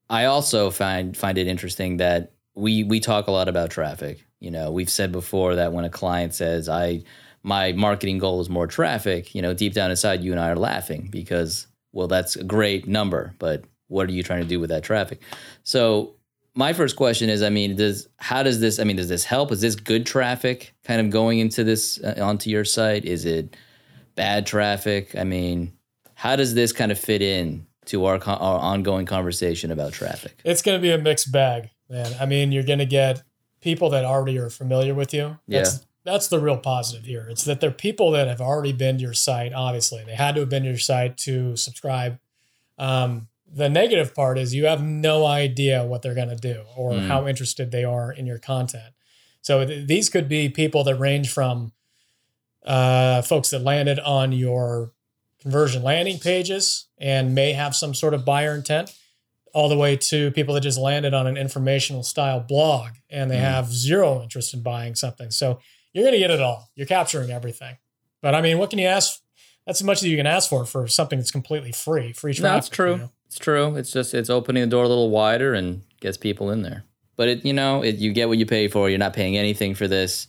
I 0.08 0.24
also 0.24 0.70
find 0.70 1.16
find 1.16 1.38
it 1.38 1.46
interesting 1.46 1.98
that 1.98 2.32
we 2.54 2.84
we 2.84 3.00
talk 3.00 3.26
a 3.26 3.32
lot 3.32 3.48
about 3.48 3.70
traffic. 3.70 4.26
You 4.40 4.50
know, 4.50 4.70
we've 4.70 4.90
said 4.90 5.12
before 5.12 5.56
that 5.56 5.72
when 5.72 5.84
a 5.84 5.90
client 5.90 6.34
says, 6.34 6.68
"I 6.68 7.02
my 7.42 7.72
marketing 7.72 8.18
goal 8.18 8.40
is 8.40 8.48
more 8.48 8.66
traffic," 8.66 9.35
you 9.35 9.42
know, 9.42 9.55
deep 9.55 9.72
down 9.72 9.90
inside, 9.90 10.22
you 10.22 10.33
and 10.33 10.40
I 10.40 10.50
are 10.50 10.57
laughing 10.57 11.09
because, 11.11 11.66
well, 11.92 12.09
that's 12.09 12.37
a 12.37 12.44
great 12.44 12.87
number, 12.87 13.35
but 13.38 13.64
what 13.88 14.09
are 14.09 14.12
you 14.12 14.22
trying 14.22 14.42
to 14.42 14.48
do 14.48 14.61
with 14.61 14.70
that 14.70 14.85
traffic? 14.85 15.20
So 15.62 16.14
my 16.55 16.72
first 16.72 16.96
question 16.96 17.29
is, 17.29 17.42
I 17.42 17.50
mean, 17.50 17.76
does 17.76 18.09
how 18.16 18.42
does 18.42 18.61
this? 18.61 18.79
I 18.79 18.85
mean, 18.85 18.96
does 18.96 19.09
this 19.09 19.24
help? 19.24 19.53
Is 19.53 19.61
this 19.61 19.74
good 19.76 20.07
traffic 20.07 20.74
kind 20.85 21.00
of 21.00 21.11
going 21.11 21.38
into 21.38 21.64
this 21.64 22.03
uh, 22.03 22.16
onto 22.20 22.50
your 22.50 22.64
site? 22.64 23.05
Is 23.05 23.24
it 23.24 23.57
bad 24.14 24.46
traffic? 24.46 25.16
I 25.16 25.24
mean, 25.24 25.72
how 26.14 26.37
does 26.37 26.55
this 26.55 26.72
kind 26.72 26.92
of 26.92 26.98
fit 26.98 27.22
in 27.22 27.66
to 27.87 28.05
our, 28.05 28.16
our 28.26 28.61
ongoing 28.61 29.07
conversation 29.07 29.70
about 29.70 29.92
traffic? 29.92 30.40
It's 30.44 30.62
going 30.62 30.79
to 30.79 30.83
be 30.83 30.90
a 30.90 30.98
mixed 30.98 31.33
bag, 31.33 31.70
man. 31.88 32.14
I 32.20 32.26
mean, 32.26 32.53
you're 32.53 32.64
going 32.64 32.79
to 32.81 32.87
get 32.87 33.22
people 33.61 33.90
that 33.90 34.05
already 34.05 34.38
are 34.38 34.50
familiar 34.50 34.94
with 34.94 35.14
you. 35.14 35.38
That's, 35.48 35.87
That's 36.04 36.28
the 36.28 36.38
real 36.38 36.56
positive 36.56 37.04
here. 37.04 37.26
It's 37.28 37.44
that 37.44 37.60
they're 37.60 37.70
people 37.70 38.10
that 38.12 38.26
have 38.26 38.40
already 38.40 38.72
been 38.72 38.96
to 38.96 39.02
your 39.02 39.12
site. 39.14 39.52
Obviously, 39.52 40.02
they 40.04 40.14
had 40.14 40.34
to 40.34 40.40
have 40.40 40.48
been 40.48 40.62
to 40.62 40.70
your 40.70 40.78
site 40.78 41.16
to 41.18 41.56
subscribe. 41.56 42.18
Um, 42.78 43.28
the 43.52 43.68
negative 43.68 44.14
part 44.14 44.38
is 44.38 44.54
you 44.54 44.66
have 44.66 44.82
no 44.82 45.26
idea 45.26 45.84
what 45.84 46.02
they're 46.02 46.14
going 46.14 46.28
to 46.30 46.36
do 46.36 46.62
or 46.76 46.92
Mm. 46.92 47.08
how 47.08 47.26
interested 47.28 47.70
they 47.70 47.84
are 47.84 48.10
in 48.12 48.24
your 48.26 48.38
content. 48.38 48.94
So 49.42 49.66
th- 49.66 49.86
these 49.86 50.08
could 50.08 50.28
be 50.28 50.48
people 50.48 50.84
that 50.84 50.94
range 50.96 51.30
from 51.30 51.72
uh, 52.64 53.22
folks 53.22 53.50
that 53.50 53.60
landed 53.62 53.98
on 54.00 54.32
your 54.32 54.92
conversion 55.40 55.82
landing 55.82 56.18
pages 56.18 56.86
and 56.98 57.34
may 57.34 57.52
have 57.54 57.74
some 57.74 57.94
sort 57.94 58.12
of 58.14 58.24
buyer 58.24 58.54
intent, 58.54 58.94
all 59.54 59.68
the 59.68 59.76
way 59.76 59.96
to 59.96 60.30
people 60.32 60.54
that 60.54 60.60
just 60.60 60.78
landed 60.78 61.14
on 61.14 61.26
an 61.26 61.36
informational 61.38 62.02
style 62.02 62.38
blog 62.40 62.90
and 63.08 63.30
they 63.30 63.36
Mm. 63.36 63.40
have 63.40 63.72
zero 63.72 64.22
interest 64.22 64.52
in 64.54 64.62
buying 64.62 64.94
something. 64.94 65.30
So 65.30 65.58
you're 65.92 66.05
going 66.05 66.14
to 66.14 66.18
get 66.18 66.31
it 66.31 66.40
all. 66.40 66.70
You're 66.74 66.87
capturing 66.87 67.31
everything. 67.31 67.76
But 68.22 68.35
I 68.35 68.40
mean, 68.40 68.59
what 68.59 68.70
can 68.70 68.79
you 68.79 68.87
ask? 68.87 69.20
That's 69.66 69.81
as 69.81 69.85
much 69.87 69.98
as 69.98 70.09
you 70.09 70.16
can 70.16 70.26
ask 70.26 70.48
for 70.48 70.64
for 70.64 70.87
something 70.88 71.18
that's 71.18 71.31
completely 71.31 71.72
free, 71.72 72.12
free 72.12 72.35
traffic. 72.35 72.53
No, 72.53 72.57
it's 72.59 72.68
true. 72.68 72.92
you 72.92 72.98
know? 72.98 73.11
It's 73.26 73.38
true. 73.38 73.76
It's 73.76 73.92
just 73.92 74.14
it's 74.14 74.31
opening 74.31 74.62
the 74.62 74.68
door 74.68 74.85
a 74.85 74.88
little 74.88 75.11
wider 75.11 75.55
and 75.55 75.83
gets 76.00 76.16
people 76.16 76.50
in 76.50 76.62
there. 76.62 76.85
But 77.16 77.29
it, 77.29 77.44
you 77.44 77.53
know, 77.53 77.83
it, 77.83 77.96
you 77.96 78.12
get 78.12 78.29
what 78.29 78.38
you 78.38 78.46
pay 78.46 78.68
for. 78.68 78.88
You're 78.88 78.98
not 78.98 79.12
paying 79.12 79.37
anything 79.37 79.74
for 79.74 79.87
this. 79.87 80.26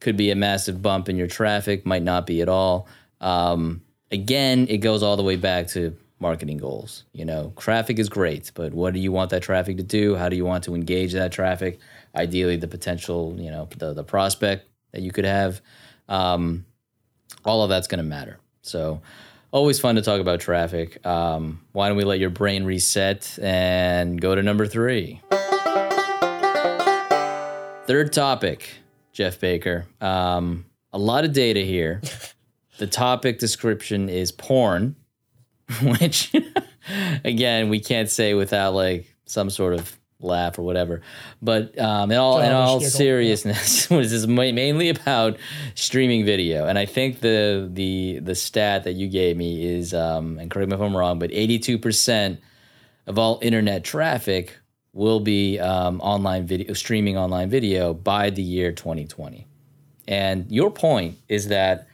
Could 0.00 0.16
be 0.16 0.30
a 0.30 0.36
massive 0.36 0.82
bump 0.82 1.08
in 1.08 1.16
your 1.16 1.26
traffic. 1.26 1.86
Might 1.86 2.02
not 2.02 2.26
be 2.26 2.42
at 2.42 2.48
all. 2.48 2.86
Um, 3.20 3.82
again, 4.10 4.66
it 4.68 4.78
goes 4.78 5.02
all 5.02 5.16
the 5.16 5.22
way 5.22 5.36
back 5.36 5.68
to 5.68 5.96
marketing 6.20 6.58
goals. 6.58 7.04
You 7.12 7.24
know, 7.24 7.52
traffic 7.56 7.98
is 7.98 8.08
great, 8.08 8.52
but 8.54 8.74
what 8.74 8.94
do 8.94 9.00
you 9.00 9.10
want 9.10 9.30
that 9.30 9.42
traffic 9.42 9.78
to 9.78 9.82
do? 9.82 10.14
How 10.14 10.28
do 10.28 10.36
you 10.36 10.44
want 10.44 10.64
to 10.64 10.74
engage 10.74 11.12
that 11.14 11.32
traffic? 11.32 11.80
Ideally, 12.14 12.56
the 12.56 12.68
potential, 12.68 13.34
you 13.38 13.50
know, 13.50 13.68
the 13.78 13.94
the 13.94 14.04
prospect 14.04 14.68
that 14.94 15.02
you 15.02 15.10
could 15.10 15.24
have. 15.24 15.60
Um, 16.08 16.64
all 17.44 17.62
of 17.62 17.68
that's 17.68 17.88
going 17.88 17.98
to 17.98 18.04
matter. 18.04 18.38
So, 18.62 19.02
always 19.50 19.78
fun 19.78 19.96
to 19.96 20.02
talk 20.02 20.20
about 20.20 20.40
traffic. 20.40 21.04
Um, 21.04 21.60
why 21.72 21.88
don't 21.88 21.96
we 21.96 22.04
let 22.04 22.20
your 22.20 22.30
brain 22.30 22.64
reset 22.64 23.38
and 23.42 24.20
go 24.20 24.34
to 24.34 24.42
number 24.42 24.66
three? 24.66 25.20
Third 27.86 28.12
topic, 28.12 28.70
Jeff 29.12 29.38
Baker. 29.40 29.86
Um, 30.00 30.64
a 30.92 30.98
lot 30.98 31.24
of 31.24 31.32
data 31.32 31.60
here. 31.60 32.00
the 32.78 32.86
topic 32.86 33.38
description 33.40 34.08
is 34.08 34.32
porn, 34.32 34.96
which, 35.82 36.32
again, 37.24 37.68
we 37.68 37.80
can't 37.80 38.08
say 38.08 38.34
without 38.34 38.74
like 38.74 39.12
some 39.26 39.50
sort 39.50 39.74
of 39.74 39.98
laugh 40.24 40.58
or 40.58 40.62
whatever. 40.62 41.02
But 41.40 41.78
um, 41.78 42.10
in 42.10 42.18
all 42.18 42.40
in 42.40 42.52
all 42.52 42.78
giggle, 42.78 42.90
seriousness, 42.90 43.90
was 43.90 44.10
this 44.10 44.26
mainly 44.26 44.88
about 44.88 45.36
streaming 45.74 46.24
video, 46.24 46.66
and 46.66 46.78
I 46.78 46.86
think 46.86 47.20
the 47.20 47.68
the 47.72 48.20
the 48.20 48.34
stat 48.34 48.84
that 48.84 48.94
you 48.94 49.08
gave 49.08 49.36
me 49.36 49.64
is, 49.64 49.94
um, 49.94 50.38
and 50.38 50.50
correct 50.50 50.70
me 50.70 50.74
if 50.74 50.80
I'm 50.80 50.96
wrong, 50.96 51.18
but 51.18 51.30
82 51.32 51.78
percent 51.78 52.40
of 53.06 53.18
all 53.18 53.38
internet 53.42 53.84
traffic 53.84 54.58
will 54.92 55.20
be 55.20 55.58
um, 55.58 56.00
online 56.00 56.46
video 56.46 56.72
streaming 56.72 57.18
online 57.18 57.50
video 57.50 57.92
by 57.92 58.30
the 58.30 58.42
year 58.42 58.72
2020. 58.72 59.46
And 60.06 60.50
your 60.50 60.70
point 60.70 61.18
is 61.28 61.48
that 61.48 61.88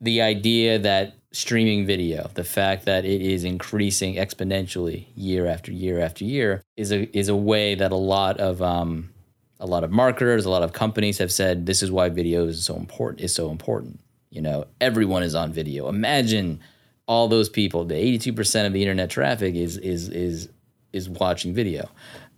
the 0.00 0.22
idea 0.22 0.78
that 0.80 1.14
streaming 1.32 1.86
video, 1.86 2.30
the 2.34 2.44
fact 2.44 2.84
that 2.84 3.04
it 3.04 3.22
is 3.22 3.44
increasing 3.44 4.16
exponentially 4.16 5.06
year 5.14 5.46
after 5.46 5.72
year 5.72 6.00
after 6.00 6.24
year, 6.24 6.62
is 6.76 6.92
a 6.92 7.08
is 7.16 7.28
a 7.28 7.36
way 7.36 7.74
that 7.74 7.92
a 7.92 7.96
lot 7.96 8.38
of 8.38 8.62
um, 8.62 9.10
a 9.58 9.66
lot 9.66 9.84
of 9.84 9.90
marketers, 9.90 10.44
a 10.44 10.50
lot 10.50 10.62
of 10.62 10.72
companies 10.72 11.18
have 11.18 11.32
said 11.32 11.66
this 11.66 11.82
is 11.82 11.90
why 11.90 12.08
video 12.08 12.46
is 12.46 12.64
so 12.64 12.76
important. 12.76 13.20
Is 13.20 13.34
so 13.34 13.50
important. 13.50 14.00
You 14.30 14.42
know, 14.42 14.66
everyone 14.80 15.22
is 15.22 15.34
on 15.34 15.52
video. 15.52 15.88
Imagine 15.88 16.60
all 17.06 17.28
those 17.28 17.48
people. 17.48 17.84
The 17.84 17.96
eighty 17.96 18.18
two 18.18 18.32
percent 18.32 18.66
of 18.66 18.72
the 18.72 18.82
internet 18.82 19.10
traffic 19.10 19.54
is 19.54 19.76
is 19.78 20.08
is 20.08 20.48
is 20.92 21.08
watching 21.08 21.54
video. 21.54 21.88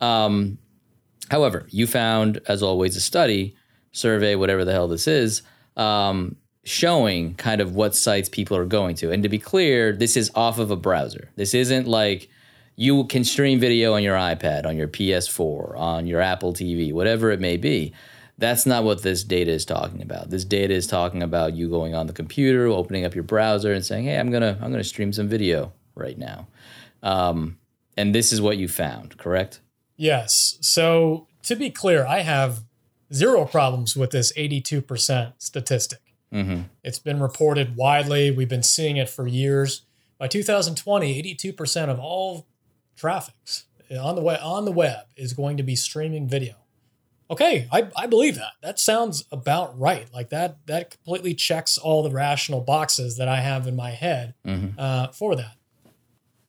Um, 0.00 0.59
however, 1.30 1.66
you 1.70 1.87
found, 1.87 2.40
as 2.46 2.62
always, 2.62 2.96
a 2.96 3.00
study, 3.00 3.57
survey, 3.92 4.35
whatever 4.37 4.64
the 4.64 4.72
hell 4.72 4.88
this 4.88 5.09
is, 5.09 5.42
um, 5.76 6.37
showing 6.64 7.35
kind 7.35 7.61
of 7.61 7.74
what 7.74 7.94
sites 7.94 8.29
people 8.29 8.57
are 8.57 8.64
going 8.64 8.96
to. 8.96 9.11
And 9.11 9.22
to 9.22 9.29
be 9.29 9.38
clear, 9.38 9.92
this 9.92 10.16
is 10.16 10.31
off 10.35 10.59
of 10.59 10.70
a 10.70 10.77
browser. 10.77 11.31
This 11.37 11.55
isn't 11.55 11.87
like 11.87 12.29
you 12.77 13.05
can 13.05 13.24
stream 13.24 13.61
video 13.61 13.94
on 13.94 14.03
your 14.03 14.16
iPad, 14.16 14.66
on 14.66 14.77
your 14.77 14.88
PS4, 14.88 15.79
on 15.79 16.07
your 16.07 16.20
Apple 16.20 16.53
TV, 16.53 16.92
whatever 16.92 17.31
it 17.31 17.40
may 17.40 17.57
be. 17.57 17.92
That's 18.37 18.66
not 18.66 18.83
what 18.83 19.03
this 19.03 19.22
data 19.22 19.53
is 19.53 19.64
talking 19.64 20.03
about. 20.03 20.31
This 20.31 20.44
data 20.44 20.74
is 20.74 20.87
talking 20.88 21.22
about 21.22 21.55
you 21.55 21.68
going 21.68 21.94
on 21.94 22.09
the 22.09 22.12
computer, 22.12 22.66
opening 22.66 23.05
up 23.05 23.14
your 23.14 23.22
browser, 23.22 23.72
and 23.72 23.85
saying, 23.85 24.07
"Hey, 24.07 24.18
I'm 24.18 24.33
gonna 24.33 24.59
I'm 24.61 24.72
gonna 24.72 24.83
stream 24.83 25.12
some 25.12 25.29
video 25.29 25.72
right 25.94 26.18
now," 26.18 26.48
um, 27.05 27.59
and 27.96 28.12
this 28.12 28.33
is 28.33 28.40
what 28.40 28.57
you 28.57 28.66
found, 28.66 29.16
correct? 29.18 29.61
Yes. 29.96 30.59
So 30.61 31.29
to 31.44 31.55
be 31.55 31.70
clear, 31.70 32.05
I 32.05 32.20
have 32.20 32.64
zero 33.12 33.44
problems 33.44 33.96
with 33.96 34.11
this 34.11 34.33
82% 34.33 35.35
statistic. 35.38 36.00
Mm-hmm. 36.35 36.62
It's 36.83 36.99
been 36.99 37.20
reported 37.20 37.77
widely. 37.77 38.31
We've 38.31 38.49
been 38.49 38.62
seeing 38.62 38.97
it 38.97 39.09
for 39.09 39.27
years. 39.27 39.83
By 40.18 40.27
2020, 40.29 41.23
82% 41.23 41.88
of 41.88 41.99
all 41.99 42.47
traffics 42.97 43.64
on 43.90 44.16
the 44.16 44.23
web 44.23 44.40
on 44.42 44.64
the 44.64 44.73
web 44.73 45.07
is 45.16 45.33
going 45.33 45.57
to 45.57 45.62
be 45.62 45.77
streaming 45.77 46.29
video. 46.29 46.55
Okay, 47.31 47.66
I, 47.73 47.88
I 47.97 48.07
believe 48.07 48.35
that. 48.37 48.53
That 48.62 48.79
sounds 48.79 49.25
about 49.33 49.79
right. 49.79 50.07
Like 50.12 50.29
that 50.31 50.59
that 50.66 50.90
completely 50.90 51.35
checks 51.35 51.79
all 51.79 52.03
the 52.03 52.11
rational 52.11 52.61
boxes 52.61 53.16
that 53.16 53.29
I 53.29 53.40
have 53.40 53.66
in 53.66 53.77
my 53.77 53.90
head 53.90 54.35
Mm-hmm. 54.47 54.79
uh, 54.79 55.09
for 55.09 55.35
that. 55.37 55.57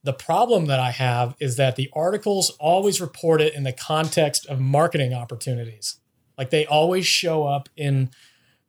The 0.03 0.13
problem 0.13 0.65
that 0.67 0.79
I 0.79 0.91
have 0.91 1.35
is 1.39 1.55
that 1.55 1.75
the 1.77 1.89
articles 1.93 2.51
always 2.59 3.01
report 3.01 3.41
it 3.41 3.55
in 3.55 3.63
the 3.63 3.71
context 3.71 4.45
of 4.47 4.59
marketing 4.59 5.13
opportunities. 5.13 5.99
Like 6.37 6.51
they 6.51 6.65
always 6.65 7.05
show 7.07 7.45
up 7.47 7.69
in 7.75 8.11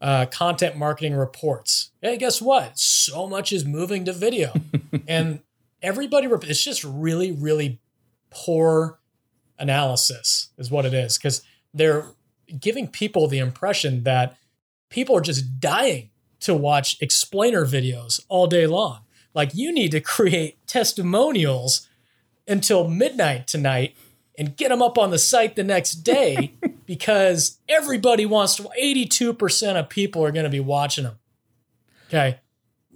uh, 0.01 0.27
content 0.27 0.77
marketing 0.77 1.15
reports. 1.15 1.91
Hey, 2.03 2.17
guess 2.17 2.41
what? 2.41 2.79
So 2.79 3.27
much 3.27 3.53
is 3.53 3.65
moving 3.65 4.05
to 4.05 4.13
video. 4.13 4.53
and 5.09 5.41
everybody, 5.83 6.27
rep- 6.27 6.45
it's 6.45 6.63
just 6.63 6.85
really, 6.85 7.33
really 7.33 7.81
poor 8.31 8.99
analysis, 9.59 10.51
is 10.59 10.71
what 10.71 10.85
it 10.85 10.93
is. 10.93 11.17
Because 11.17 11.43
they're 11.73 12.07
giving 12.61 12.89
people 12.89 13.27
the 13.27 13.39
impression 13.39 14.05
that 14.05 14.37
people 14.91 15.17
are 15.17 15.23
just 15.23 15.61
dying 15.61 16.11
to 16.41 16.55
watch 16.55 17.01
explainer 17.01 17.65
videos 17.65 18.21
all 18.29 18.47
day 18.47 18.67
long. 18.67 19.01
Like 19.35 19.55
you 19.55 19.73
need 19.73 19.93
to 19.93 20.01
create 20.17 20.65
testimonials 20.67 21.89
until 22.47 22.89
midnight 22.89 23.47
tonight 23.47 23.97
and 24.39 24.57
get 24.57 24.69
them 24.69 24.83
up 24.83 24.99
on 24.99 25.11
the 25.11 25.19
site 25.19 25.57
the 25.57 25.65
next 25.65 25.97
day 25.97 26.53
because 26.87 27.59
everybody 27.69 28.25
wants 28.25 28.57
to 28.57 28.69
82% 28.81 29.77
of 29.77 29.89
people 29.89 30.25
are 30.25 30.33
going 30.33 30.45
to 30.45 30.51
be 30.51 30.61
watching 30.61 31.05
them. 31.05 31.19
Okay. 32.09 32.39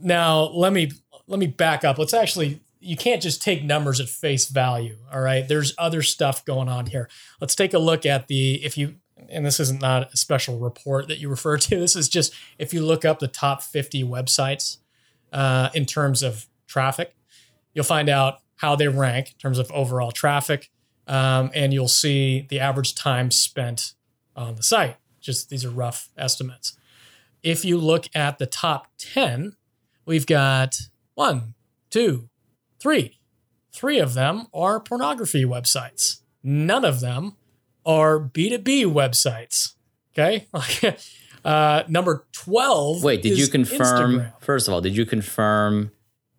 Now, 0.00 0.42
let 0.42 0.72
me 0.72 0.92
let 1.26 1.38
me 1.38 1.46
back 1.46 1.84
up. 1.84 1.98
Let's 1.98 2.14
actually 2.14 2.60
you 2.80 2.96
can't 2.96 3.20
just 3.20 3.42
take 3.42 3.62
numbers 3.62 4.00
at 4.00 4.08
face 4.08 4.48
value, 4.48 4.96
all 5.12 5.20
right? 5.20 5.46
There's 5.46 5.74
other 5.76 6.00
stuff 6.00 6.44
going 6.44 6.68
on 6.68 6.86
here. 6.86 7.10
Let's 7.40 7.54
take 7.54 7.74
a 7.74 7.78
look 7.78 8.06
at 8.06 8.28
the 8.28 8.64
if 8.64 8.78
you 8.78 8.96
and 9.28 9.44
this 9.44 9.60
isn't 9.60 9.82
not 9.82 10.12
a 10.12 10.16
special 10.16 10.58
report 10.58 11.08
that 11.08 11.18
you 11.18 11.28
refer 11.28 11.58
to. 11.58 11.76
This 11.80 11.96
is 11.96 12.08
just 12.08 12.32
if 12.58 12.72
you 12.72 12.84
look 12.84 13.04
up 13.04 13.18
the 13.18 13.28
top 13.28 13.62
50 13.62 14.04
websites 14.04 14.78
uh, 15.32 15.68
in 15.74 15.84
terms 15.84 16.22
of 16.22 16.46
traffic, 16.66 17.14
you'll 17.74 17.84
find 17.84 18.08
out 18.08 18.38
how 18.56 18.76
they 18.76 18.88
rank 18.88 19.32
in 19.32 19.38
terms 19.38 19.58
of 19.58 19.70
overall 19.72 20.12
traffic, 20.12 20.70
um, 21.10 21.50
and 21.54 21.74
you'll 21.74 21.88
see 21.88 22.46
the 22.48 22.60
average 22.60 22.94
time 22.94 23.32
spent 23.32 23.94
on 24.36 24.54
the 24.54 24.62
site. 24.62 24.96
Just 25.20 25.50
these 25.50 25.64
are 25.64 25.70
rough 25.70 26.08
estimates. 26.16 26.78
If 27.42 27.64
you 27.64 27.78
look 27.78 28.06
at 28.14 28.38
the 28.38 28.46
top 28.46 28.86
10, 28.98 29.56
we've 30.06 30.24
got 30.24 30.76
one, 31.14 31.54
two, 31.90 32.28
three. 32.78 33.18
Three 33.72 33.98
of 33.98 34.14
them 34.14 34.46
are 34.54 34.78
pornography 34.78 35.44
websites. 35.44 36.20
None 36.44 36.84
of 36.84 37.00
them 37.00 37.36
are 37.84 38.20
B2B 38.20 38.84
websites. 38.86 39.74
Okay. 40.16 40.46
uh, 41.44 41.82
number 41.88 42.24
12. 42.32 43.02
Wait, 43.02 43.22
did 43.22 43.36
you 43.36 43.48
confirm? 43.48 43.80
Instagram. 43.80 44.32
First 44.40 44.68
of 44.68 44.74
all, 44.74 44.80
did 44.80 44.96
you 44.96 45.04
confirm 45.04 45.90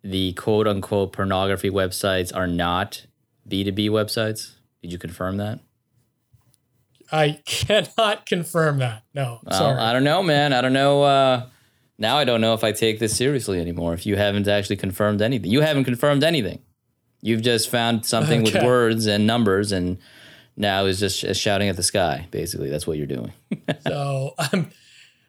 the 0.02 0.32
quote 0.32 0.66
unquote 0.66 1.12
pornography 1.12 1.68
websites 1.68 2.34
are 2.34 2.46
not 2.46 3.06
B2B 3.46 3.90
websites? 3.90 4.52
Did 4.82 4.92
you 4.92 4.98
confirm 4.98 5.36
that? 5.38 5.60
I 7.10 7.40
cannot 7.46 8.26
confirm 8.26 8.78
that. 8.78 9.04
No. 9.14 9.40
Well, 9.44 9.58
sorry. 9.58 9.78
I 9.78 9.92
don't 9.92 10.04
know, 10.04 10.22
man. 10.22 10.52
I 10.52 10.60
don't 10.60 10.72
know. 10.72 11.02
Uh, 11.02 11.46
now 11.98 12.18
I 12.18 12.24
don't 12.24 12.40
know 12.40 12.54
if 12.54 12.64
I 12.64 12.72
take 12.72 12.98
this 12.98 13.16
seriously 13.16 13.60
anymore. 13.60 13.94
If 13.94 14.06
you 14.06 14.16
haven't 14.16 14.48
actually 14.48 14.76
confirmed 14.76 15.22
anything, 15.22 15.50
you 15.50 15.60
haven't 15.60 15.84
confirmed 15.84 16.24
anything. 16.24 16.60
You've 17.20 17.42
just 17.42 17.70
found 17.70 18.04
something 18.04 18.42
with 18.42 18.60
words 18.64 19.06
and 19.06 19.28
numbers, 19.28 19.70
and 19.70 19.98
now 20.56 20.86
is 20.86 20.98
just 20.98 21.18
sh- 21.18 21.36
shouting 21.36 21.68
at 21.68 21.76
the 21.76 21.82
sky. 21.84 22.26
Basically, 22.32 22.68
that's 22.68 22.86
what 22.86 22.98
you're 22.98 23.06
doing. 23.06 23.32
So 23.86 24.34
um, 24.38 24.70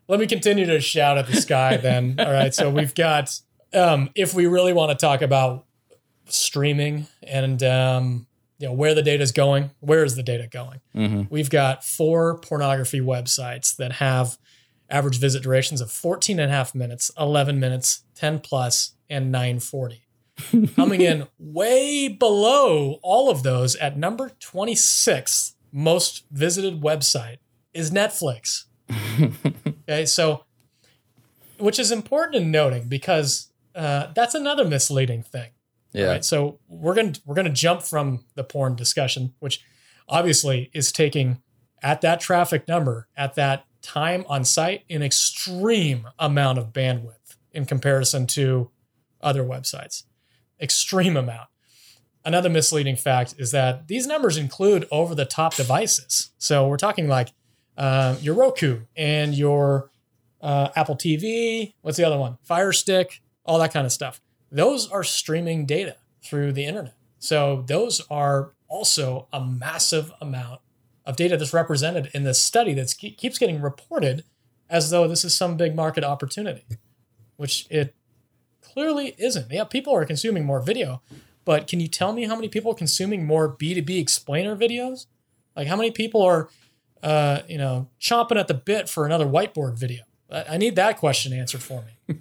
let 0.07 0.19
me 0.19 0.27
continue 0.27 0.65
to 0.65 0.79
shout 0.79 1.17
at 1.17 1.27
the 1.27 1.35
sky 1.35 1.77
then. 1.77 2.15
All 2.19 2.31
right. 2.31 2.53
So 2.53 2.69
we've 2.69 2.95
got, 2.95 3.29
um, 3.73 4.09
if 4.15 4.33
we 4.33 4.47
really 4.47 4.73
want 4.73 4.91
to 4.91 5.05
talk 5.05 5.21
about 5.21 5.65
streaming 6.27 7.07
and 7.21 7.61
um, 7.63 8.27
you 8.63 8.69
know 8.69 8.73
where 8.73 8.95
the 8.95 9.01
data 9.01 9.21
is 9.21 9.33
going, 9.33 9.71
where 9.81 10.05
is 10.05 10.15
the 10.15 10.23
data 10.23 10.47
going? 10.49 10.79
Mhm. 10.95 11.27
We've 11.29 11.49
got 11.49 11.83
four 11.83 12.39
pornography 12.39 13.01
websites 13.01 13.75
that 13.75 13.93
have 13.93 14.37
average 14.89 15.19
visit 15.19 15.43
durations 15.43 15.81
of 15.81 15.91
14 15.91 16.39
and 16.39 16.49
a 16.49 16.55
half 16.55 16.73
minutes, 16.73 17.11
11 17.19 17.59
minutes, 17.59 18.03
10 18.15 18.39
plus, 18.39 18.93
and 19.09 19.33
940. 19.33 20.07
Coming 20.77 21.01
in 21.01 21.27
way 21.37 22.07
below 22.07 22.99
all 23.03 23.29
of 23.29 23.43
those 23.43 23.75
at 23.75 23.97
number 23.97 24.31
26 24.39 25.55
most 25.73 26.23
visited 26.31 26.79
website 26.81 27.39
is 27.73 27.91
Netflix. 27.91 28.63
okay, 29.89 30.05
so 30.05 30.45
which 31.57 31.79
is 31.79 31.91
important 31.91 32.41
in 32.41 32.49
noting 32.49 32.87
because 32.87 33.49
uh, 33.75 34.07
that's 34.15 34.35
another 34.35 34.63
misleading 34.63 35.21
thing. 35.21 35.49
Yeah. 35.93 36.07
Right. 36.07 36.25
So 36.25 36.59
we're 36.67 36.95
gonna 36.95 37.13
we're 37.25 37.35
gonna 37.35 37.49
jump 37.49 37.83
from 37.83 38.25
the 38.35 38.43
porn 38.43 38.75
discussion, 38.75 39.33
which 39.39 39.63
obviously 40.07 40.69
is 40.73 40.91
taking 40.91 41.41
at 41.81 42.01
that 42.01 42.19
traffic 42.19 42.67
number 42.67 43.07
at 43.15 43.35
that 43.35 43.65
time 43.81 44.25
on 44.27 44.45
site 44.45 44.83
an 44.89 45.03
extreme 45.03 46.07
amount 46.17 46.57
of 46.57 46.73
bandwidth 46.73 47.35
in 47.51 47.65
comparison 47.65 48.25
to 48.25 48.71
other 49.21 49.43
websites. 49.43 50.03
Extreme 50.59 51.17
amount. 51.17 51.49
Another 52.25 52.49
misleading 52.49 52.95
fact 52.95 53.35
is 53.37 53.51
that 53.51 53.87
these 53.87 54.07
numbers 54.07 54.37
include 54.37 54.87
over 54.91 55.13
the 55.13 55.25
top 55.25 55.55
devices. 55.55 56.31
So 56.37 56.67
we're 56.67 56.77
talking 56.77 57.07
like 57.09 57.29
uh, 57.77 58.15
your 58.21 58.35
Roku 58.35 58.81
and 58.95 59.35
your 59.35 59.91
uh, 60.41 60.69
Apple 60.75 60.95
TV. 60.95 61.73
What's 61.81 61.97
the 61.97 62.05
other 62.05 62.17
one? 62.17 62.37
Fire 62.43 62.71
Stick, 62.71 63.21
all 63.45 63.59
that 63.59 63.73
kind 63.73 63.85
of 63.85 63.91
stuff. 63.91 64.21
Those 64.53 64.89
are 64.89 65.03
streaming 65.03 65.65
data 65.65 65.97
through 66.23 66.53
the 66.53 66.65
internet. 66.65 66.93
So 67.17 67.63
those 67.67 68.01
are 68.11 68.51
also 68.67 69.27
a 69.33 69.43
massive 69.43 70.11
amount 70.21 70.61
of 71.05 71.15
data 71.15 71.35
that's 71.35 71.53
represented 71.53 72.11
in 72.13 72.23
this 72.23 72.41
study 72.41 72.73
that 72.75 72.93
keeps 72.97 73.39
getting 73.39 73.61
reported 73.61 74.23
as 74.69 74.91
though 74.91 75.07
this 75.07 75.25
is 75.25 75.35
some 75.35 75.57
big 75.57 75.75
market 75.75 76.03
opportunity, 76.03 76.63
which 77.35 77.65
it 77.69 77.95
clearly 78.61 79.15
isn't. 79.17 79.51
Yeah, 79.51 79.63
people 79.63 79.95
are 79.95 80.05
consuming 80.05 80.45
more 80.45 80.61
video, 80.61 81.01
but 81.45 81.67
can 81.67 81.79
you 81.79 81.87
tell 81.87 82.13
me 82.13 82.25
how 82.25 82.35
many 82.35 82.47
people 82.47 82.71
are 82.71 82.75
consuming 82.75 83.25
more 83.25 83.51
B2B 83.51 83.99
explainer 83.99 84.55
videos? 84.55 85.07
Like 85.55 85.67
how 85.67 85.75
many 85.75 85.91
people 85.91 86.21
are, 86.21 86.49
uh, 87.01 87.39
you 87.47 87.57
know, 87.57 87.89
chomping 87.99 88.39
at 88.39 88.47
the 88.47 88.53
bit 88.53 88.87
for 88.87 89.05
another 89.05 89.25
whiteboard 89.25 89.77
video? 89.77 90.03
I 90.31 90.43
I 90.49 90.57
need 90.57 90.75
that 90.75 90.97
question 90.97 91.33
answered 91.33 91.63
for 91.63 91.81
me. 91.81 91.91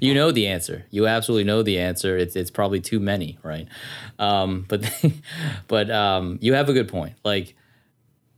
You 0.00 0.14
know 0.14 0.30
the 0.30 0.46
answer. 0.46 0.84
You 0.90 1.06
absolutely 1.06 1.44
know 1.44 1.62
the 1.62 1.78
answer. 1.78 2.16
It's 2.16 2.36
it's 2.36 2.50
probably 2.50 2.80
too 2.80 3.00
many, 3.00 3.38
right? 3.42 3.66
Um, 4.18 4.64
but 4.68 4.84
but 5.68 5.90
um, 5.90 6.38
you 6.40 6.54
have 6.54 6.68
a 6.68 6.72
good 6.72 6.88
point. 6.88 7.14
Like 7.24 7.56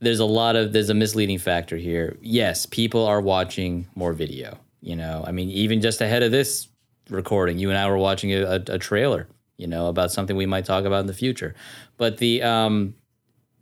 there's 0.01 0.21
a 0.21 0.25
lot 0.25 0.57
of 0.57 0.73
there's 0.73 0.91
a 0.91 0.95
misleading 0.95 1.39
factor 1.39 1.77
here. 1.77 2.17
Yes, 2.21 2.67
people 2.67 3.05
are 3.07 3.21
watching 3.21 3.87
more 3.95 4.13
video. 4.13 4.59
You 4.81 4.97
know, 4.97 5.25
I 5.27 5.33
mean, 5.33 5.51
even 5.51 5.81
just 5.81 6.01
ahead 6.01 6.23
of 6.23 6.31
this 6.31 6.69
recording. 7.11 7.59
You 7.59 7.69
and 7.69 7.79
I 7.79 7.89
were 7.89 7.99
watching 7.99 8.33
a, 8.33 8.43
a, 8.43 8.63
a 8.69 8.79
trailer, 8.79 9.29
you 9.57 9.67
know, 9.67 9.89
about 9.89 10.11
something 10.13 10.37
we 10.37 10.47
might 10.47 10.65
talk 10.65 10.85
about 10.85 11.01
in 11.01 11.07
the 11.07 11.15
future. 11.15 11.55
But 11.99 12.19
the 12.19 12.43
um, 12.43 12.95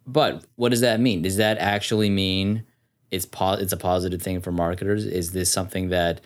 but 0.06 0.44
what 0.56 0.70
does 0.70 0.80
that 0.80 1.00
mean? 1.00 1.22
Does 1.22 1.36
that 1.36 1.58
actually 1.58 2.10
mean 2.10 2.64
it's 3.10 3.26
po- 3.26 3.54
it's 3.54 3.72
a 3.72 3.76
positive 3.76 4.22
thing 4.22 4.40
for 4.40 4.52
marketers? 4.52 5.04
Is 5.04 5.32
this 5.32 5.50
something 5.50 5.88
that 5.88 6.20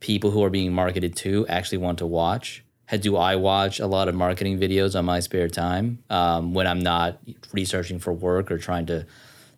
people 0.00 0.30
who 0.30 0.42
are 0.42 0.50
being 0.50 0.72
marketed 0.72 1.16
to 1.16 1.46
actually 1.48 1.78
want 1.78 1.98
to 1.98 2.06
watch? 2.06 2.64
do 2.98 3.16
I 3.16 3.36
watch 3.36 3.78
a 3.78 3.86
lot 3.86 4.08
of 4.08 4.14
marketing 4.14 4.58
videos 4.58 4.98
on 4.98 5.04
my 5.04 5.20
spare 5.20 5.48
time 5.48 6.02
um, 6.10 6.54
when 6.54 6.66
I'm 6.66 6.80
not 6.80 7.18
researching 7.52 7.98
for 7.98 8.12
work 8.12 8.50
or 8.50 8.58
trying 8.58 8.86
to 8.86 9.06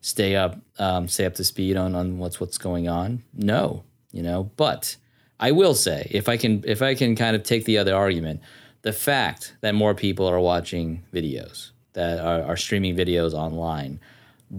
stay 0.00 0.36
up 0.36 0.58
um, 0.78 1.08
stay 1.08 1.24
up 1.24 1.34
to 1.36 1.44
speed 1.44 1.76
on 1.76 1.94
on 1.94 2.18
what's 2.18 2.40
what's 2.40 2.58
going 2.58 2.88
on? 2.88 3.22
No, 3.32 3.84
you 4.10 4.22
know. 4.22 4.50
But 4.56 4.96
I 5.40 5.52
will 5.52 5.74
say, 5.74 6.08
if 6.10 6.28
I 6.28 6.36
can 6.36 6.62
if 6.66 6.82
I 6.82 6.94
can 6.94 7.16
kind 7.16 7.34
of 7.34 7.42
take 7.42 7.64
the 7.64 7.78
other 7.78 7.94
argument, 7.94 8.42
the 8.82 8.92
fact 8.92 9.56
that 9.62 9.74
more 9.74 9.94
people 9.94 10.26
are 10.26 10.40
watching 10.40 11.02
videos 11.14 11.70
that 11.94 12.20
are, 12.20 12.42
are 12.42 12.56
streaming 12.56 12.96
videos 12.96 13.32
online 13.32 14.00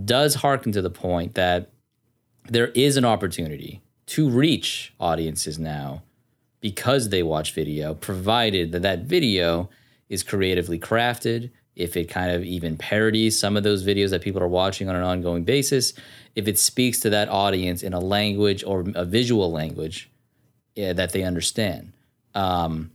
does 0.05 0.35
harken 0.35 0.71
to 0.71 0.81
the 0.81 0.89
point 0.89 1.35
that 1.35 1.69
there 2.49 2.67
is 2.69 2.97
an 2.97 3.05
opportunity 3.05 3.82
to 4.07 4.29
reach 4.29 4.93
audiences 4.99 5.57
now 5.57 6.03
because 6.59 7.09
they 7.09 7.23
watch 7.23 7.53
video, 7.53 7.93
provided 7.93 8.71
that 8.71 8.81
that 8.81 8.99
video 8.99 9.69
is 10.09 10.23
creatively 10.23 10.79
crafted, 10.79 11.49
if 11.75 11.97
it 11.97 12.05
kind 12.05 12.31
of 12.31 12.43
even 12.43 12.77
parodies 12.77 13.37
some 13.37 13.57
of 13.57 13.63
those 13.63 13.83
videos 13.83 14.11
that 14.11 14.21
people 14.21 14.41
are 14.41 14.47
watching 14.47 14.87
on 14.89 14.95
an 14.95 15.03
ongoing 15.03 15.43
basis, 15.43 15.93
if 16.35 16.47
it 16.47 16.59
speaks 16.59 16.99
to 16.99 17.09
that 17.09 17.29
audience 17.29 17.83
in 17.83 17.93
a 17.93 17.99
language 17.99 18.63
or 18.63 18.85
a 18.95 19.05
visual 19.05 19.51
language 19.51 20.09
yeah, 20.75 20.93
that 20.93 21.11
they 21.11 21.23
understand. 21.23 21.93
Um, 22.33 22.91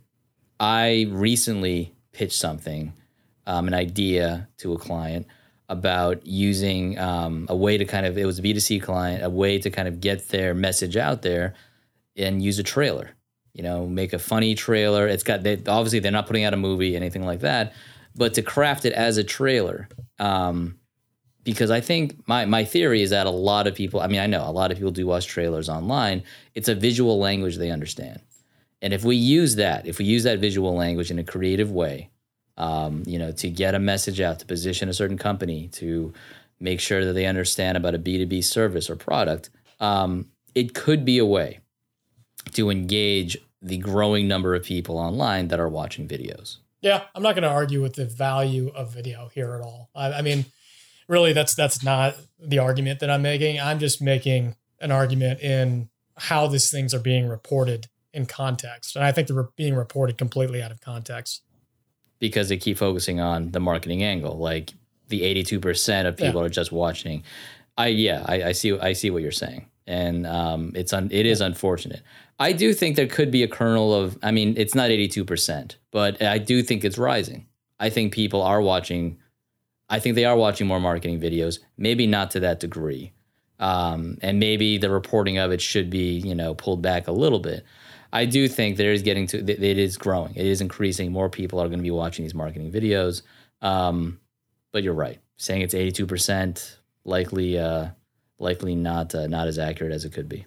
I 0.61 1.07
recently 1.11 1.95
pitched 2.13 2.39
something, 2.39 2.93
um, 3.47 3.69
an 3.69 3.75
idea 3.75 4.49
to 4.59 4.73
a 4.73 4.79
client 4.79 5.27
about 5.69 6.27
using 6.27 6.99
um, 6.99 7.47
a 7.49 7.57
way 7.57 7.77
to 7.77 7.85
kind 7.85 8.07
of, 8.07 8.17
it 8.17 8.25
was 8.25 8.39
a 8.39 8.43
B2C 8.43 8.83
client, 8.83 9.23
a 9.23 9.31
way 9.31 9.59
to 9.59 9.71
kind 9.71 9.87
of 9.87 10.01
get 10.01 10.29
their 10.29 10.55
message 10.55 10.97
out 10.97 11.23
there 11.23 11.55
and 12.17 12.43
use 12.43 12.59
a 12.59 12.63
trailer. 12.63 13.11
You 13.53 13.63
know, 13.63 13.87
make 13.87 14.13
a 14.13 14.19
funny 14.19 14.55
trailer. 14.55 15.07
It's 15.09 15.23
got, 15.23 15.43
they, 15.43 15.55
obviously, 15.67 15.99
they're 15.99 16.13
not 16.13 16.27
putting 16.27 16.45
out 16.45 16.55
a 16.55 16.57
movie, 16.57 16.95
anything 16.97 17.25
like 17.25 17.41
that, 17.41 17.75
but 18.15 18.35
to 18.35 18.43
craft 18.43 18.85
it 18.85 18.93
as 18.93 19.17
a 19.17 19.25
trailer. 19.25 19.89
Um, 20.19 20.79
because 21.45 21.71
I 21.71 21.81
think 21.81 22.27
my, 22.29 22.45
my 22.45 22.65
theory 22.65 23.03
is 23.03 23.11
that 23.11 23.27
a 23.27 23.31
lot 23.31 23.67
of 23.67 23.75
people, 23.75 24.01
I 24.01 24.07
mean, 24.07 24.21
I 24.21 24.27
know 24.27 24.49
a 24.49 24.53
lot 24.53 24.71
of 24.71 24.77
people 24.77 24.91
do 24.91 25.07
watch 25.07 25.27
trailers 25.27 25.69
online. 25.69 26.23
It's 26.55 26.69
a 26.69 26.75
visual 26.75 27.19
language 27.19 27.57
they 27.57 27.71
understand. 27.71 28.21
And 28.81 28.93
if 28.93 29.05
we 29.05 29.17
use 29.17 29.57
that, 29.57 29.87
if 29.87 29.99
we 29.99 30.05
use 30.05 30.25
that 30.25 30.39
visual 30.39 30.75
language 30.75 31.11
in 31.11 31.19
a 31.19 31.25
creative 31.25 31.73
way, 31.73 32.11
um, 32.59 33.05
you 33.07 33.19
know, 33.19 33.33
to 33.33 33.49
get 33.49 33.75
a 33.75 33.79
message 33.79 34.21
out, 34.21 34.41
to 34.41 34.47
position 34.47 34.89
a 34.89 34.93
certain 34.93 35.17
company, 35.17 35.69
to 35.69 36.13
make 36.61 36.81
sure 36.81 37.05
that 37.05 37.13
they 37.13 37.25
understand 37.25 37.77
about 37.77 37.95
a 37.95 37.99
B2B 37.99 38.45
service 38.45 38.91
or 38.91 38.97
product, 38.97 39.49
um, 39.81 40.27
it 40.55 40.75
could 40.75 41.05
be 41.05 41.19
a 41.19 41.25
way 41.25 41.61
to 42.53 42.69
engage 42.69 43.39
the 43.63 43.79
growing 43.79 44.27
number 44.27 44.55
of 44.55 44.65
people 44.65 44.99
online 44.99 45.49
that 45.49 45.61
are 45.61 45.69
watching 45.69 46.09
videos. 46.09 46.57
Yeah, 46.81 47.05
I'm 47.15 47.23
not 47.23 47.35
going 47.35 47.43
to 47.43 47.49
argue 47.49 47.81
with 47.81 47.95
the 47.95 48.05
value 48.05 48.71
of 48.75 48.93
video 48.93 49.31
here 49.33 49.55
at 49.55 49.61
all. 49.61 49.91
I, 49.95 50.15
I 50.15 50.23
mean, 50.23 50.47
really, 51.07 51.33
that's 51.33 51.55
that's 51.55 51.83
not 51.83 52.17
the 52.41 52.59
argument 52.59 53.01
that 53.01 53.11
I'm 53.11 53.23
making. 53.23 53.61
I'm 53.61 53.79
just 53.79 54.03
making 54.03 54.57
an 54.81 54.93
argument 54.93 55.41
in 55.41 55.91
how 56.17 56.47
these 56.47 56.71
things 56.71 56.95
are 56.95 57.01
being 57.01 57.29
reported 57.29 57.87
in 58.13 58.27
context, 58.27 58.95
and 58.97 59.05
I 59.05 59.13
think 59.13 59.29
they're 59.29 59.49
being 59.57 59.75
reported 59.75 60.19
completely 60.19 60.63
out 60.63 60.71
of 60.71 60.81
context 60.81 61.43
because 62.19 62.49
they 62.49 62.57
keep 62.57 62.79
focusing 62.79 63.21
on 63.21 63.51
the 63.53 63.61
marketing 63.61 64.03
angle. 64.03 64.39
Like 64.39 64.73
the 65.09 65.23
82% 65.23 66.07
of 66.07 66.17
people 66.17 66.41
yeah. 66.41 66.47
are 66.47 66.51
just 66.51 66.73
watching. 66.73 67.23
I 67.77 67.89
yeah, 67.89 68.25
I, 68.27 68.43
I, 68.45 68.53
see 68.53 68.79
I 68.79 68.93
see 68.93 69.11
what 69.11 69.23
you're 69.23 69.33
saying. 69.33 69.69
And 69.87 70.27
um, 70.27 70.73
it's 70.75 70.93
un, 70.93 71.09
it 71.11 71.27
is 71.27 71.41
unfortunate. 71.41 72.03
I 72.39 72.53
do 72.53 72.73
think 72.73 72.97
there 72.97 73.07
could 73.07 73.31
be 73.31 73.43
a 73.43 73.49
kernel 73.49 73.95
of 73.95 74.19
I 74.23 74.31
mean, 74.31 74.55
it's 74.57 74.75
not 74.75 74.91
82%, 74.91 75.77
but 75.91 76.23
I 76.23 76.39
do 76.39 76.63
think 76.63 76.85
it's 76.85 76.99
rising. 76.99 77.47
I 77.81 77.91
think 77.91 78.13
people 78.13 78.43
are 78.43 78.61
watching 78.61 79.19
I 79.91 80.01
think 80.01 80.15
they 80.17 80.25
are 80.25 80.37
watching 80.37 80.67
more 80.67 80.81
marketing 80.81 81.21
videos, 81.21 81.61
maybe 81.77 82.07
not 82.07 82.31
to 82.33 82.41
that 82.41 82.61
degree. 82.61 83.13
Um, 83.59 84.19
and 84.23 84.39
maybe 84.39 84.79
the 84.79 84.91
reporting 84.91 85.39
of 85.39 85.51
it 85.51 85.61
should 85.61 85.91
be, 85.91 86.19
you 86.19 86.35
know, 86.35 86.55
pulled 86.55 86.83
back 86.83 87.09
a 87.09 87.13
little 87.13 87.41
bit. 87.41 87.65
I 88.13 88.25
do 88.25 88.49
think 88.49 88.77
there 88.77 88.93
is 88.93 89.03
getting 89.03 89.27
to 89.29 89.39
it 89.39 89.79
is 89.79 89.97
growing. 89.97 90.35
It 90.35 90.47
is 90.47 90.61
increasing. 90.61 91.13
More 91.13 91.29
people 91.29 91.61
are 91.61 91.69
going 91.69 91.79
to 91.79 91.83
be 91.83 91.91
watching 91.91 92.25
these 92.25 92.35
marketing 92.35 92.73
videos. 92.73 93.23
Um, 93.61 94.21
but 94.73 94.83
you're 94.83 94.95
right. 94.95 95.21
Saying 95.37 95.63
it's 95.63 95.75
82 95.75 96.07
percent 96.07 96.79
likely 97.05 97.59
uh, 97.59 97.89
likely 98.39 98.75
not 98.75 99.15
uh, 99.15 99.27
not 99.27 99.49
as 99.49 99.59
accurate 99.59 99.93
as 99.93 100.05
it 100.05 100.13
could 100.13 100.29
be. 100.29 100.47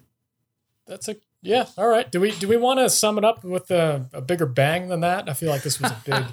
That's 0.86 1.08
a 1.08 1.16
yeah. 1.42 1.66
All 1.76 1.88
right. 1.88 2.10
Do 2.10 2.20
we 2.20 2.30
do 2.30 2.46
we 2.46 2.56
want 2.56 2.78
to 2.78 2.88
sum 2.88 3.18
it 3.18 3.24
up 3.24 3.42
with 3.42 3.70
a, 3.72 4.08
a 4.12 4.20
bigger 4.20 4.46
bang 4.46 4.88
than 4.88 5.00
that? 5.00 5.28
I 5.28 5.32
feel 5.32 5.50
like 5.50 5.62
this 5.62 5.80
was 5.80 5.90
a 5.90 6.02
big, 6.04 6.24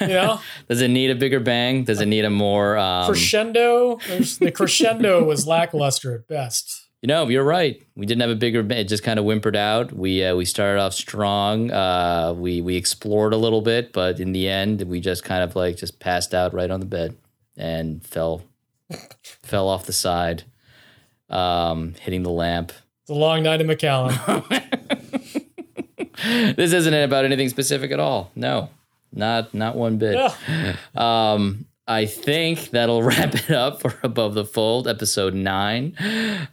you 0.08 0.14
know. 0.14 0.40
Does 0.68 0.80
it 0.80 0.88
need 0.88 1.10
a 1.10 1.14
bigger 1.14 1.38
bang? 1.38 1.84
Does 1.84 2.00
it 2.00 2.06
need 2.06 2.24
a 2.24 2.30
more 2.30 2.76
um, 2.76 3.06
crescendo? 3.06 4.00
There's, 4.08 4.38
the 4.38 4.50
crescendo 4.50 5.22
was 5.24 5.46
lackluster 5.46 6.14
at 6.14 6.26
best. 6.26 6.81
You 7.02 7.08
know, 7.08 7.26
you're 7.28 7.42
right. 7.42 7.82
We 7.96 8.06
didn't 8.06 8.20
have 8.20 8.30
a 8.30 8.36
bigger. 8.36 8.60
It 8.60 8.84
just 8.84 9.02
kind 9.02 9.18
of 9.18 9.24
whimpered 9.24 9.56
out. 9.56 9.92
We 9.92 10.24
uh, 10.24 10.36
we 10.36 10.44
started 10.44 10.80
off 10.80 10.94
strong. 10.94 11.72
Uh, 11.72 12.32
we 12.36 12.60
we 12.60 12.76
explored 12.76 13.32
a 13.32 13.36
little 13.36 13.60
bit, 13.60 13.92
but 13.92 14.20
in 14.20 14.30
the 14.30 14.48
end, 14.48 14.82
we 14.82 15.00
just 15.00 15.24
kind 15.24 15.42
of 15.42 15.56
like 15.56 15.76
just 15.76 15.98
passed 15.98 16.32
out 16.32 16.54
right 16.54 16.70
on 16.70 16.78
the 16.78 16.86
bed 16.86 17.16
and 17.56 18.06
fell 18.06 18.44
fell 19.24 19.68
off 19.68 19.84
the 19.84 19.92
side, 19.92 20.44
um, 21.28 21.94
hitting 22.00 22.22
the 22.22 22.30
lamp. 22.30 22.70
It's 23.02 23.10
a 23.10 23.14
long 23.14 23.42
night 23.42 23.60
in 23.60 23.66
McAllen. 23.66 24.14
this 26.56 26.72
isn't 26.72 26.94
about 26.94 27.24
anything 27.24 27.48
specific 27.48 27.90
at 27.90 27.98
all. 27.98 28.30
No, 28.36 28.70
not 29.12 29.52
not 29.52 29.74
one 29.74 29.98
bit. 29.98 30.14
Yeah. 30.14 30.76
Um, 30.94 31.66
I 31.92 32.06
think 32.06 32.70
that'll 32.70 33.02
wrap 33.08 33.34
it 33.34 33.50
up 33.50 33.80
for 33.82 33.98
Above 34.02 34.32
the 34.32 34.46
Fold, 34.46 34.88
episode 34.88 35.34
nine. 35.34 35.94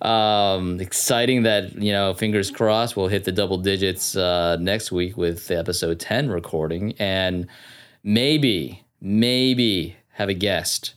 Um, 0.02 0.82
exciting 0.82 1.44
that, 1.44 1.82
you 1.82 1.94
know, 1.94 2.14
fingers 2.14 2.52
crossed, 2.52 2.98
we'll 2.98 3.08
hit 3.08 3.24
the 3.24 3.32
double 3.32 3.58
digits 3.58 4.18
uh, 4.18 4.58
next 4.60 4.92
week 4.92 5.16
with 5.16 5.50
episode 5.50 6.00
10 6.00 6.30
recording 6.30 6.94
and 7.00 7.48
maybe, 8.04 8.84
maybe 9.00 9.96
have 10.12 10.28
a 10.28 10.34
guest 10.34 10.96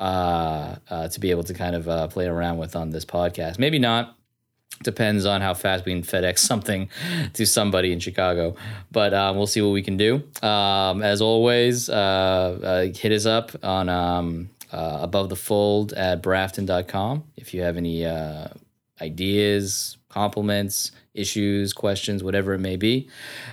uh, 0.00 0.76
uh, 0.90 1.06
to 1.08 1.20
be 1.20 1.30
able 1.30 1.44
to 1.44 1.54
kind 1.54 1.76
of 1.76 1.88
uh, 1.88 2.08
play 2.08 2.26
around 2.26 2.58
with 2.58 2.74
on 2.74 2.90
this 2.90 3.04
podcast. 3.04 3.58
Maybe 3.60 3.78
not 3.78 4.15
depends 4.82 5.26
on 5.26 5.40
how 5.40 5.54
fast 5.54 5.84
we 5.84 5.92
can 5.92 6.02
FedEx 6.02 6.38
something 6.50 6.88
to 7.34 7.46
somebody 7.46 7.92
in 7.92 8.00
Chicago. 8.00 8.56
But 8.90 9.14
um, 9.14 9.36
we'll 9.36 9.46
see 9.46 9.62
what 9.62 9.70
we 9.72 9.82
can 9.82 9.96
do. 9.96 10.22
Um, 10.42 11.02
as 11.02 11.20
always, 11.20 11.88
uh, 11.88 11.92
uh, 11.92 12.96
hit 12.96 13.12
us 13.12 13.26
up 13.26 13.52
on 13.62 13.88
um, 13.88 14.50
uh, 14.72 14.98
above 15.02 15.28
the 15.28 15.36
fold 15.36 15.92
at 15.92 16.22
brafton.com 16.22 17.24
if 17.36 17.54
you 17.54 17.62
have 17.62 17.76
any 17.76 18.04
uh, 18.04 18.48
ideas, 19.00 19.96
compliments, 20.08 20.92
issues, 21.14 21.72
questions, 21.72 22.22
whatever 22.22 22.54
it 22.54 22.58
may 22.58 22.76
be. 22.76 23.08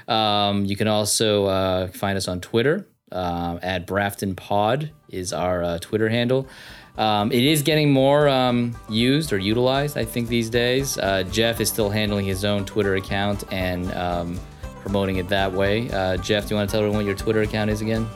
Um, 0.08 0.66
you 0.66 0.76
can 0.76 0.88
also 0.88 1.46
uh, 1.46 1.88
find 1.88 2.18
us 2.18 2.28
on 2.28 2.42
Twitter. 2.42 2.88
Uh, 3.12 3.60
at 3.62 3.86
Brafton 3.86 4.34
Pod 4.34 4.90
is 5.08 5.34
our 5.34 5.78
Twitter 5.78 6.10
handle. 6.10 6.48
Um, 6.97 7.32
it 7.32 7.43
is 7.43 7.63
getting 7.63 7.91
more 7.91 8.29
um, 8.29 8.75
used 8.88 9.34
or 9.34 9.38
utilized, 9.39 9.97
I 9.97 10.06
think, 10.06 10.27
these 10.27 10.49
days. 10.49 10.97
Uh, 10.97 11.23
Jeff 11.23 11.60
is 11.60 11.69
still 11.69 11.89
handling 11.89 12.25
his 12.25 12.45
own 12.45 12.65
Twitter 12.65 12.95
account 12.95 13.43
and 13.51 13.91
um, 13.93 14.39
promoting 14.82 15.15
it 15.15 15.27
that 15.29 15.51
way. 15.51 15.89
Uh, 15.89 16.17
Jeff, 16.17 16.43
do 16.43 16.49
you 16.49 16.56
want 16.58 16.69
to 16.69 16.71
tell 16.71 16.82
everyone 16.82 16.99
what 16.99 17.06
your 17.06 17.15
Twitter 17.15 17.41
account 17.41 17.71
is 17.71 17.82
again? 17.82 18.08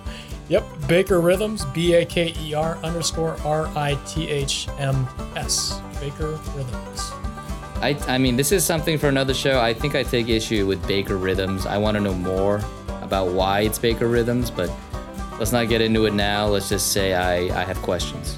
Yep, 0.50 0.64
Baker 0.88 1.20
Rhythms, 1.20 1.66
B 1.66 1.94
A 1.96 2.06
K 2.06 2.34
E 2.40 2.54
R 2.54 2.78
underscore 2.78 3.36
R 3.44 3.68
I 3.76 3.96
T 4.06 4.30
H 4.30 4.68
M 4.78 5.08
S. 5.36 5.82
Baker 6.00 6.40
Rhythms. 6.56 7.12
I, 7.82 7.98
I 8.08 8.18
mean, 8.18 8.38
this 8.38 8.52
is 8.52 8.64
something 8.64 8.98
for 8.98 9.08
another 9.10 9.34
show. 9.34 9.60
I 9.60 9.74
think 9.74 9.96
I 9.96 10.04
take 10.04 10.30
issue 10.30 10.66
with 10.66 10.86
Baker 10.88 11.18
Rhythms. 11.18 11.66
I 11.66 11.78
want 11.78 11.96
to 11.96 12.02
know 12.02 12.14
more 12.14 12.62
about 13.02 13.30
why 13.30 13.62
it's 13.62 13.80
Baker 13.80 14.08
Rhythms, 14.08 14.50
but 14.50 14.72
let's 15.40 15.52
not 15.52 15.68
get 15.68 15.82
into 15.82 16.06
it 16.06 16.14
now. 16.14 16.46
Let's 16.48 16.70
just 16.70 16.92
say 16.92 17.14
I, 17.14 17.62
I 17.62 17.66
have 17.66 17.78
questions. 17.78 18.38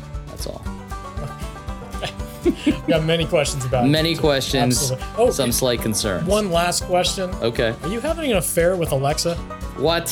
Got 2.87 3.03
many 3.03 3.25
questions 3.25 3.65
about 3.65 3.85
it. 3.85 3.89
Many 3.89 4.15
questions. 4.15 4.91
Oh, 5.17 5.31
some 5.31 5.51
slight 5.51 5.81
concerns. 5.81 6.27
One 6.27 6.51
last 6.51 6.83
question. 6.83 7.29
Okay. 7.41 7.75
Are 7.83 7.89
you 7.89 7.99
having 7.99 8.31
an 8.31 8.37
affair 8.37 8.75
with 8.75 8.91
Alexa? 8.91 9.35
What? 9.77 10.09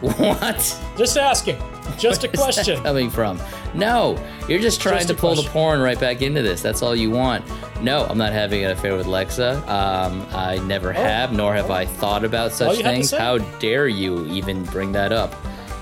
What? 0.00 0.80
Just 0.96 1.16
asking. 1.16 1.56
Just 1.98 2.24
a 2.24 2.28
question. 2.36 2.82
coming 2.82 3.10
from? 3.10 3.40
No, 3.74 4.16
you're 4.48 4.60
just 4.60 4.80
trying 4.80 4.98
just 4.98 5.08
to 5.08 5.14
pull 5.14 5.30
question. 5.30 5.44
the 5.46 5.50
porn 5.50 5.80
right 5.80 5.98
back 5.98 6.22
into 6.22 6.42
this. 6.42 6.62
That's 6.62 6.82
all 6.82 6.94
you 6.94 7.10
want. 7.10 7.44
No, 7.82 8.04
I'm 8.04 8.18
not 8.18 8.32
having 8.32 8.64
an 8.64 8.70
affair 8.70 8.96
with 8.96 9.06
Lexa. 9.06 9.66
Um, 9.68 10.26
I 10.32 10.58
never 10.58 10.92
have, 10.92 11.32
nor 11.32 11.54
have 11.54 11.70
I 11.70 11.84
thought 11.84 12.24
about 12.24 12.52
such 12.52 12.78
you 12.78 12.84
have 12.84 12.92
to 12.94 12.98
things. 12.98 13.10
How 13.10 13.38
dare 13.58 13.88
you 13.88 14.26
even 14.26 14.64
bring 14.64 14.92
that 14.92 15.12
up 15.12 15.34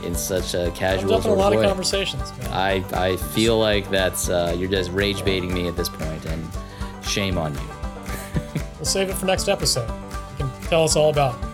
in 0.04 0.14
such 0.14 0.54
a 0.54 0.70
casual 0.74 1.14
up 1.14 1.20
in 1.20 1.20
a 1.20 1.22
sort 1.34 1.38
lot 1.38 1.52
of 1.52 1.58
of 1.58 1.62
way? 1.64 1.68
conversations, 1.68 2.32
man. 2.38 2.52
I, 2.52 2.84
I 2.92 3.16
feel 3.16 3.58
like 3.58 3.90
that's 3.90 4.28
uh, 4.28 4.54
you're 4.58 4.70
just 4.70 4.90
rage 4.92 5.24
baiting 5.24 5.52
me 5.54 5.68
at 5.68 5.76
this 5.76 5.88
point, 5.88 6.24
and 6.26 6.48
shame 7.04 7.38
on 7.38 7.54
you. 7.54 7.60
We'll 8.76 8.86
save 8.86 9.10
it 9.10 9.14
for 9.14 9.26
next 9.26 9.48
episode. 9.48 9.88
You 10.38 10.46
can 10.46 10.50
tell 10.62 10.82
us 10.82 10.96
all 10.96 11.10
about 11.10 11.36
it. 11.40 11.48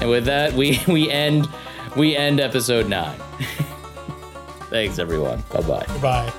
And 0.00 0.08
with 0.08 0.24
that, 0.26 0.52
we 0.52 0.78
we 0.86 1.10
end 1.10 1.48
we 1.96 2.14
end 2.16 2.38
episode 2.38 2.88
nine. 2.88 3.18
Thanks 4.70 4.98
everyone. 5.00 5.42
Bye 5.52 5.60
bye. 5.62 5.84
Goodbye. 5.88 6.32